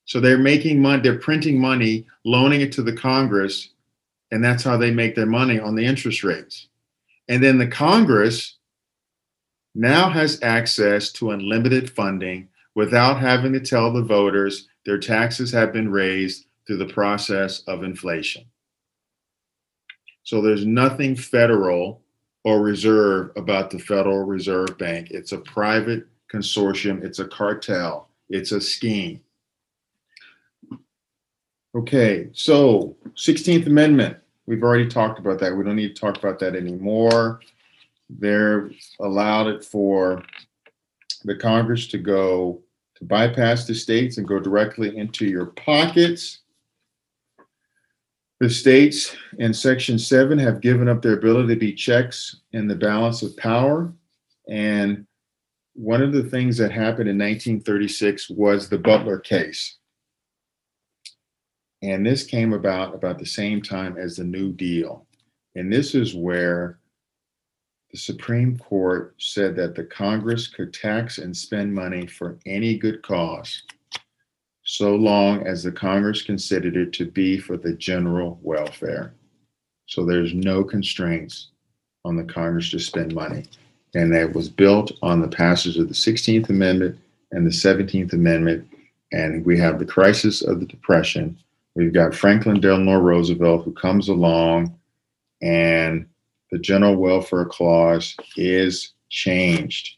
[0.05, 3.71] So they're making money, they're printing money, loaning it to the Congress,
[4.31, 6.69] and that's how they make their money on the interest rates.
[7.29, 8.57] And then the Congress
[9.75, 15.73] now has access to unlimited funding without having to tell the voters their taxes have
[15.73, 18.45] been raised through the process of inflation.
[20.23, 22.03] So there's nothing federal
[22.45, 25.11] or reserve about the Federal Reserve Bank.
[25.11, 29.23] It's a private consortium, it's a cartel, it's a scheme.
[31.75, 35.53] Okay, so 16th Amendment, we've already talked about that.
[35.53, 37.41] We don't need to talk about that anymore.
[38.09, 38.71] They're
[39.01, 40.23] allowed it for
[41.25, 42.63] the Congress to go
[42.99, 46.41] to bypass the states and go directly into your pockets.
[48.41, 52.77] The states in Section 7 have given up their ability to be checks in the
[52.77, 53.93] balance of power.
[54.49, 55.07] And
[55.75, 59.77] one of the things that happened in 1936 was the Butler case.
[61.83, 65.07] And this came about about the same time as the New Deal.
[65.55, 66.81] And this is where
[67.91, 73.03] the Supreme Court said that the Congress could tax and spend money for any good
[73.03, 73.63] cause,
[74.63, 79.15] so long as the Congress considered it to be for the general welfare.
[79.87, 81.49] So there's no constraints
[82.05, 83.47] on the Congress to spend money.
[83.95, 86.99] And that was built on the passage of the 16th Amendment
[87.33, 88.69] and the 17th Amendment.
[89.13, 91.39] And we have the crisis of the Depression.
[91.75, 94.79] We've got Franklin Delano Roosevelt who comes along
[95.41, 96.07] and
[96.51, 99.97] the general welfare clause is changed.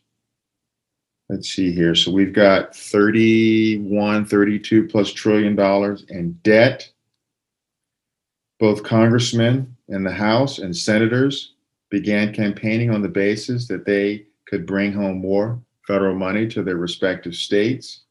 [1.28, 1.94] Let's see here.
[1.94, 6.90] So we've got 31, 32 plus trillion dollars in debt.
[8.58, 11.54] Both congressmen in the House and senators
[11.88, 16.76] began campaigning on the basis that they could bring home more federal money to their
[16.76, 18.02] respective states.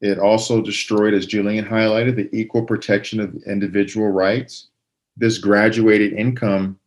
[0.00, 4.68] It also destroyed, as Julene highlighted, the equal protection of individual rights.
[5.16, 6.78] This graduated income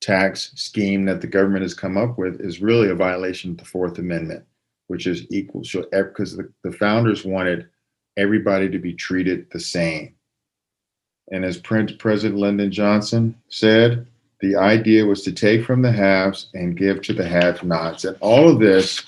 [0.00, 3.64] tax scheme that the government has come up with is really a violation of the
[3.64, 4.44] Fourth Amendment,
[4.88, 5.64] which is equal.
[5.64, 7.68] So, because the, the founders wanted
[8.16, 10.14] everybody to be treated the same.
[11.32, 14.06] And as President Lyndon Johnson said,
[14.40, 18.04] the idea was to take from the haves and give to the have nots.
[18.04, 19.02] And all of this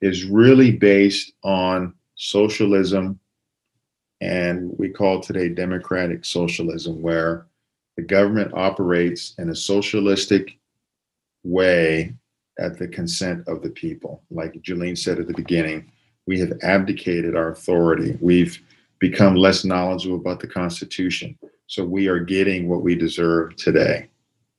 [0.00, 3.18] is really based on socialism
[4.20, 7.46] and we call today democratic socialism, where
[7.96, 10.58] the government operates in a socialistic
[11.44, 12.14] way
[12.58, 14.22] at the consent of the people.
[14.30, 15.90] Like Julene said at the beginning,
[16.26, 18.18] we have abdicated our authority.
[18.20, 18.60] We've
[18.98, 21.38] become less knowledgeable about the Constitution.
[21.66, 24.08] So we are getting what we deserve today.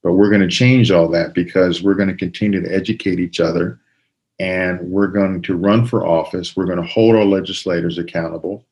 [0.03, 3.39] But we're going to change all that because we're going to continue to educate each
[3.39, 3.79] other
[4.39, 6.55] and we're going to run for office.
[6.55, 8.65] We're going to hold our legislators accountable.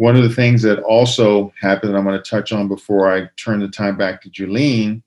[0.00, 3.60] One of the things that also happened, I'm going to touch on before I turn
[3.60, 5.02] the time back to Julene,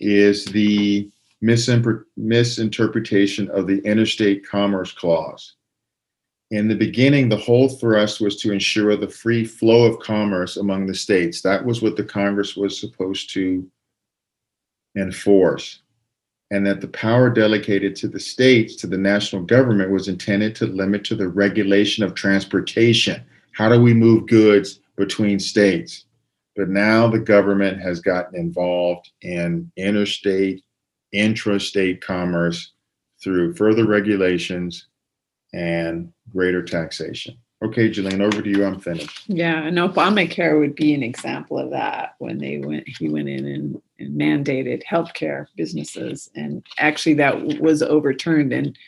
[0.00, 1.08] is the
[1.40, 5.54] misinterpretation of the Interstate Commerce Clause.
[6.50, 10.86] In the beginning, the whole thrust was to ensure the free flow of commerce among
[10.86, 11.40] the states.
[11.42, 13.70] That was what the Congress was supposed to
[14.96, 15.82] enforce.
[16.50, 20.66] and that the power delegated to the states, to the national government, was intended to
[20.66, 23.22] limit to the regulation of transportation.
[23.56, 26.04] How do we move goods between states?
[26.56, 30.62] But now the government has gotten involved in interstate,
[31.14, 32.72] intrastate commerce
[33.22, 34.88] through further regulations
[35.54, 37.38] and greater taxation.
[37.64, 38.66] Okay, Julene, over to you.
[38.66, 39.22] I'm finished.
[39.26, 43.46] Yeah, and Obamacare would be an example of that when they went, he went in
[43.46, 46.28] and, and mandated healthcare businesses.
[46.34, 48.78] And actually, that was overturned and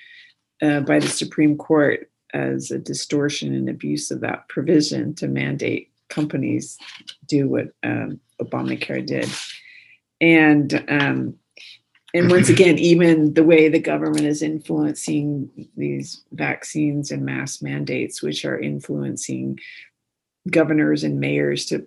[0.61, 5.91] uh, by the Supreme Court as a distortion and abuse of that provision to mandate
[6.09, 6.79] companies
[7.27, 9.29] do what um, Obamacare did.
[10.21, 11.39] And um,
[12.15, 18.23] and once again, even the way the government is influencing these vaccines and mass mandates,
[18.23, 19.59] which are influencing
[20.51, 21.87] governors and mayors to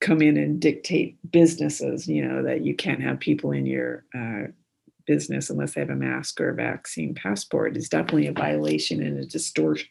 [0.00, 4.44] come in and dictate businesses, you know, that you can't have people in your uh,
[5.06, 9.18] business unless they have a mask or a vaccine passport is definitely a violation and
[9.18, 9.88] a distortion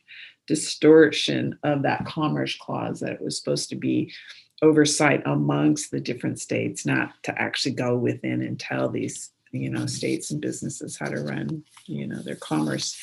[0.48, 4.14] distortion of that commerce clause that it was supposed to be
[4.62, 9.86] oversight amongst the different states, not to actually go within and tell these you know
[9.86, 12.98] states and businesses how to run you know their commerce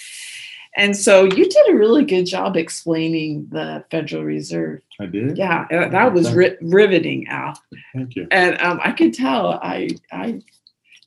[0.76, 5.38] and so you did a really good job explaining the federal reserve I did.
[5.38, 7.58] yeah uh, that was ri- riveting al
[7.94, 8.26] Thank you.
[8.30, 10.40] and um, i could tell i i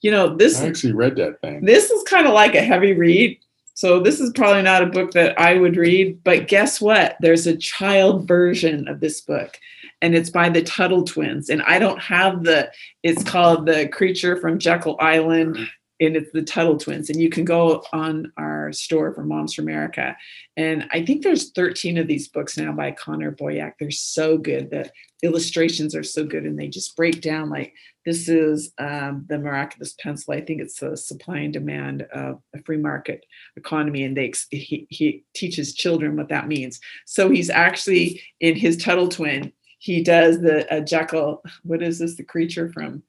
[0.05, 1.65] you know this I actually read that thing.
[1.65, 3.39] this is kind of like a heavy read
[3.73, 7.47] so this is probably not a book that i would read but guess what there's
[7.47, 9.57] a child version of this book
[10.01, 11.49] and it's by the Tuttle twins.
[11.49, 15.57] And I don't have the, it's called The Creature from Jekyll Island,
[16.05, 17.09] and it's the Tuttle twins.
[17.09, 20.15] And you can go on our store for Moms for America.
[20.57, 23.73] And I think there's 13 of these books now by Connor Boyack.
[23.79, 24.69] They're so good.
[24.69, 24.91] The
[25.23, 27.73] illustrations are so good, and they just break down like
[28.05, 30.33] this is um, the miraculous pencil.
[30.33, 33.25] I think it's the supply and demand of a free market
[33.55, 36.79] economy, and they he, he teaches children what that means.
[37.05, 39.51] So he's actually in his Tuttle twin
[39.85, 41.43] he does the uh, Jekyll.
[41.61, 42.15] What is this?
[42.15, 43.03] The creature from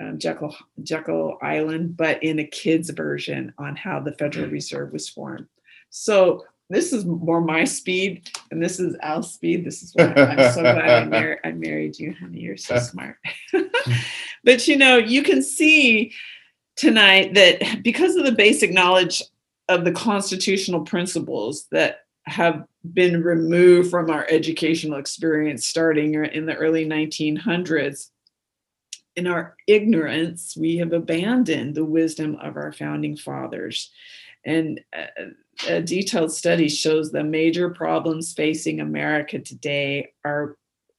[0.00, 5.08] um, Jekyll Jekyll Island, but in a kids version on how the Federal Reserve was
[5.08, 5.46] formed.
[5.90, 9.64] So this is more my speed, and this is Al's speed.
[9.64, 12.40] This is why I'm so glad I, mar- I married you, honey.
[12.40, 13.16] You're so smart.
[14.44, 16.12] but you know, you can see
[16.76, 19.22] tonight that because of the basic knowledge
[19.68, 26.54] of the constitutional principles that have been removed from our educational experience starting in the
[26.54, 28.10] early 1900s.
[29.18, 33.90] In our ignorance, we have abandoned the wisdom of our founding fathers.
[34.44, 35.08] And a,
[35.68, 40.56] a detailed study shows the major problems facing America today are,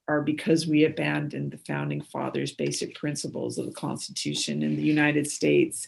[0.09, 5.32] are because we abandoned the founding fathers' basic principles of the Constitution in the United
[5.32, 5.88] States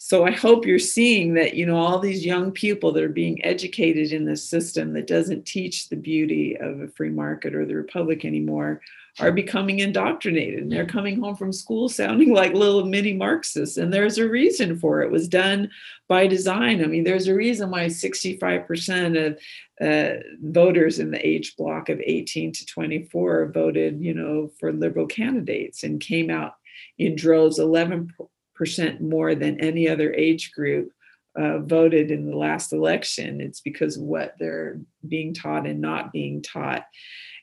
[0.00, 3.44] so I hope you're seeing that, you know, all these young people that are being
[3.44, 7.74] educated in this system that doesn't teach the beauty of a free market or the
[7.74, 8.80] republic anymore
[9.20, 13.76] are becoming indoctrinated and they're coming home from school sounding like little mini Marxists.
[13.76, 15.06] And there's a reason for it.
[15.06, 15.70] it was done
[16.08, 16.82] by design.
[16.82, 19.38] I mean, there's a reason why 65% of
[19.80, 25.06] uh, voters in the age block of 18 to 24 voted, you know, for liberal
[25.06, 26.54] candidates and came out
[26.98, 28.12] in droves 11
[28.58, 30.90] percent more than any other age group
[31.38, 33.40] uh, voted in the last election.
[33.40, 36.84] It's because of what they're being taught and not being taught.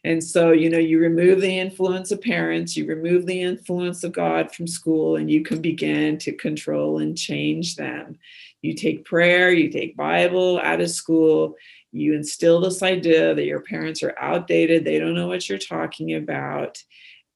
[0.05, 4.11] And so, you know, you remove the influence of parents, you remove the influence of
[4.11, 8.19] God from school, and you can begin to control and change them.
[8.61, 11.55] You take prayer, you take Bible out of school,
[11.91, 16.13] you instill this idea that your parents are outdated, they don't know what you're talking
[16.13, 16.83] about,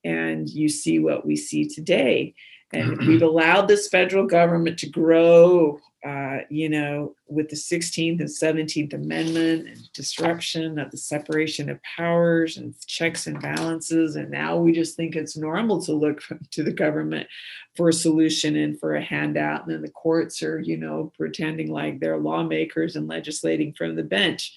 [0.03, 2.36] and you see what we see today.
[2.72, 8.30] And we've allowed this federal government to grow, uh, you know, with the 16th and
[8.30, 14.16] 17th Amendment and disruption of the separation of powers and checks and balances.
[14.16, 16.22] And now we just think it's normal to look
[16.52, 17.28] to the government
[17.76, 19.63] for a solution and for a handout.
[19.63, 24.04] And then the courts are, you know, pretending like they're lawmakers and legislating from the
[24.04, 24.55] bench.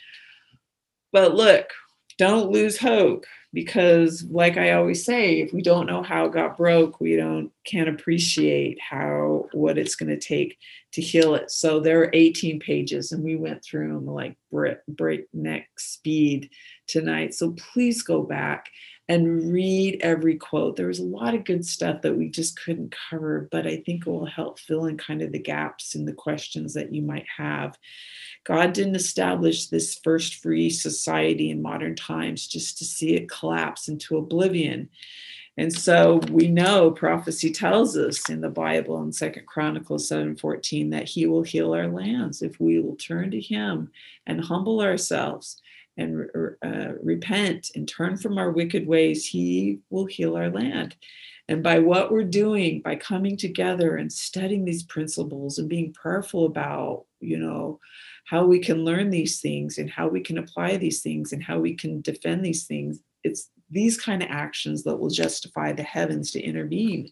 [1.12, 1.66] But look,
[2.18, 6.56] don't lose hope because like i always say if we don't know how it got
[6.56, 10.58] broke we don't can't appreciate how what it's going to take
[10.92, 11.50] to heal it.
[11.50, 14.36] So there are 18 pages and we went through them like
[14.88, 16.50] breakneck speed
[16.86, 17.34] tonight.
[17.34, 18.68] So please go back
[19.12, 20.76] and read every quote.
[20.76, 24.06] There was a lot of good stuff that we just couldn't cover but i think
[24.06, 27.26] it will help fill in kind of the gaps in the questions that you might
[27.36, 27.78] have.
[28.44, 33.86] God didn't establish this first free society in modern times just to see it collapse
[33.86, 34.88] into oblivion.
[35.58, 41.08] And so we know prophecy tells us in the Bible in Second Chronicles 7:14 that
[41.10, 43.90] he will heal our lands if we will turn to him
[44.26, 45.60] and humble ourselves
[45.96, 46.28] and
[46.64, 50.96] uh, repent and turn from our wicked ways, he will heal our land.
[51.48, 56.46] And by what we're doing, by coming together and studying these principles and being prayerful
[56.46, 57.80] about, you know,
[58.24, 61.58] how we can learn these things and how we can apply these things and how
[61.58, 66.30] we can defend these things, it's these kind of actions that will justify the heavens
[66.30, 67.10] to intervene.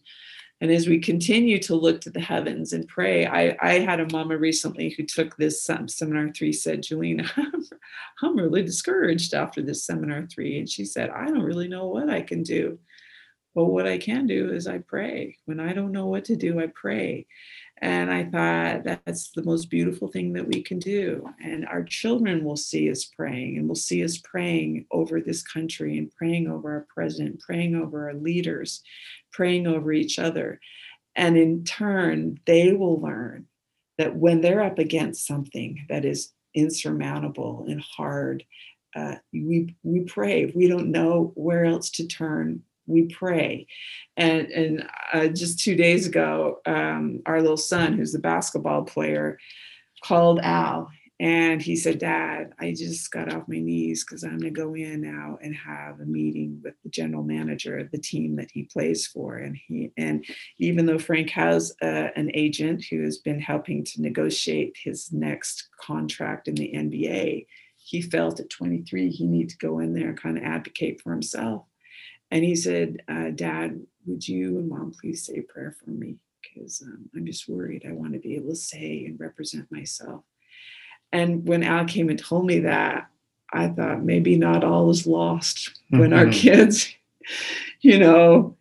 [0.61, 4.11] And as we continue to look to the heavens and pray, I, I had a
[4.11, 7.63] mama recently who took this um, seminar three said, Julina, I'm,
[8.21, 10.59] I'm really discouraged after this seminar three.
[10.59, 12.77] And she said, I don't really know what I can do.
[13.55, 15.35] But what I can do is I pray.
[15.45, 17.25] When I don't know what to do, I pray.
[17.83, 21.27] And I thought that's the most beautiful thing that we can do.
[21.43, 25.97] And our children will see us praying and will see us praying over this country
[25.97, 28.83] and praying over our president, praying over our leaders,
[29.31, 30.59] praying over each other.
[31.15, 33.47] And in turn, they will learn
[33.97, 38.43] that when they're up against something that is insurmountable and hard,
[38.95, 40.43] uh, we, we pray.
[40.43, 42.61] If we don't know where else to turn,
[42.91, 43.67] we pray.
[44.17, 49.37] And, and uh, just two days ago, um, our little son, who's the basketball player,
[50.03, 50.89] called Al
[51.21, 54.73] and he said, Dad, I just got off my knees because I'm going to go
[54.73, 58.63] in now and have a meeting with the general manager of the team that he
[58.63, 59.37] plays for.
[59.37, 60.25] And he, and
[60.57, 65.69] even though Frank has uh, an agent who has been helping to negotiate his next
[65.79, 67.45] contract in the NBA,
[67.77, 71.11] he felt at 23 he needed to go in there and kind of advocate for
[71.11, 71.65] himself.
[72.31, 76.15] And he said, uh, Dad, would you and mom please say a prayer for me?
[76.41, 77.85] Because um, I'm just worried.
[77.87, 80.23] I want to be able to say and represent myself.
[81.11, 83.09] And when Al came and told me that,
[83.53, 86.13] I thought maybe not all is lost when mm-hmm.
[86.13, 86.95] our kids,
[87.81, 88.55] you know,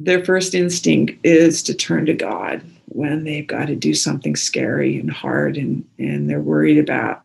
[0.00, 4.98] their first instinct is to turn to God when they've got to do something scary
[4.98, 7.22] and hard and, and they're worried about.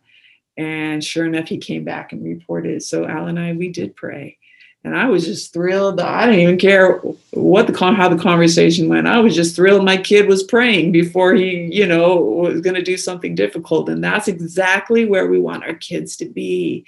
[0.56, 2.82] And sure enough, he came back and reported.
[2.84, 4.38] So Al and I, we did pray
[4.84, 5.98] and I was just thrilled.
[5.98, 6.98] I didn't even care
[7.30, 9.08] what the how the conversation went.
[9.08, 12.82] I was just thrilled my kid was praying before he, you know, was going to
[12.82, 13.88] do something difficult.
[13.88, 16.84] And that's exactly where we want our kids to be.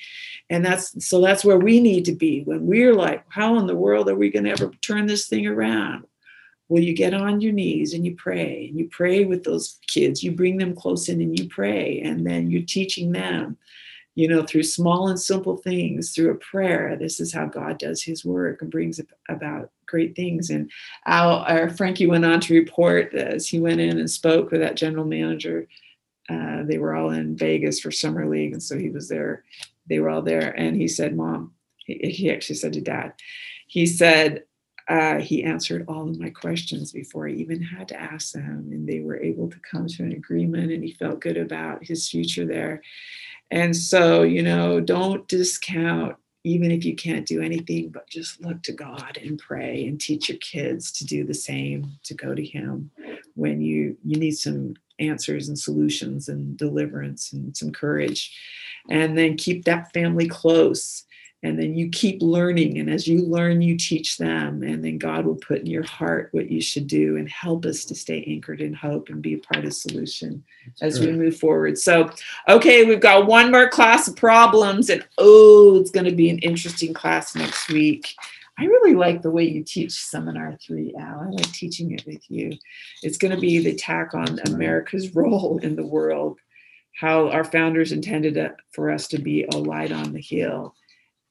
[0.51, 3.75] And that's so that's where we need to be when we're like, how in the
[3.75, 6.05] world are we going to ever turn this thing around?
[6.69, 10.23] Well, you get on your knees and you pray, and you pray with those kids.
[10.23, 13.57] You bring them close in and you pray, and then you're teaching them
[14.17, 16.97] you know, through small and simple things, through a prayer.
[16.97, 18.99] This is how God does his work and brings
[19.29, 20.49] about great things.
[20.51, 20.71] And
[21.05, 25.05] our Frankie went on to report as he went in and spoke with that general
[25.05, 25.69] manager.
[26.31, 29.45] Uh, they were all in Vegas for summer league, and so he was there.
[29.89, 31.53] They were all there, and he said, "Mom,"
[31.85, 33.13] he, he actually said to Dad,
[33.69, 34.45] he said,
[34.89, 38.89] uh, he answered all of my questions before I even had to ask them, and
[38.89, 42.47] they were able to come to an agreement, and he felt good about his future
[42.47, 42.83] there.
[43.51, 46.17] And so, you know, don't discount
[46.47, 50.29] even if you can't do anything, but just look to God and pray and teach
[50.29, 52.91] your kids to do the same, to go to Him
[53.35, 58.33] when you you need some answers and solutions and deliverance and some courage.
[58.89, 61.05] And then keep that family close
[61.47, 65.25] and then you keep learning and as you learn you teach them and then god
[65.25, 68.61] will put in your heart what you should do and help us to stay anchored
[68.61, 70.43] in hope and be a part of solution
[70.81, 71.79] That's as we move forward.
[71.79, 72.11] So
[72.49, 76.39] okay we've got one more class of problems and oh it's going to be an
[76.39, 78.15] interesting class next week.
[78.59, 81.21] I really like the way you teach seminar three, Al.
[81.21, 82.53] I like teaching it with you.
[83.03, 86.39] It's going to be the attack on America's role in the world,
[86.99, 88.39] how our founders intended
[88.73, 90.75] for us to be a light on the hill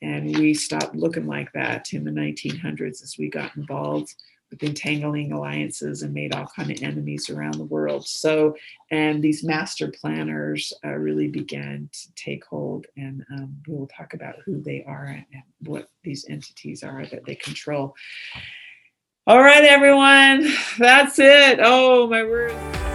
[0.05, 4.13] and we stopped looking like that in the 1900s as we got involved
[4.51, 8.07] with entangling alliances and made all kind of enemies around the world.
[8.07, 8.55] So
[8.91, 14.35] and these master planners uh, really began to take hold and um, we'll talk about
[14.45, 17.95] who they are and what these entities are that they control.
[19.25, 21.59] All right everyone that's it.
[21.59, 22.94] Oh my word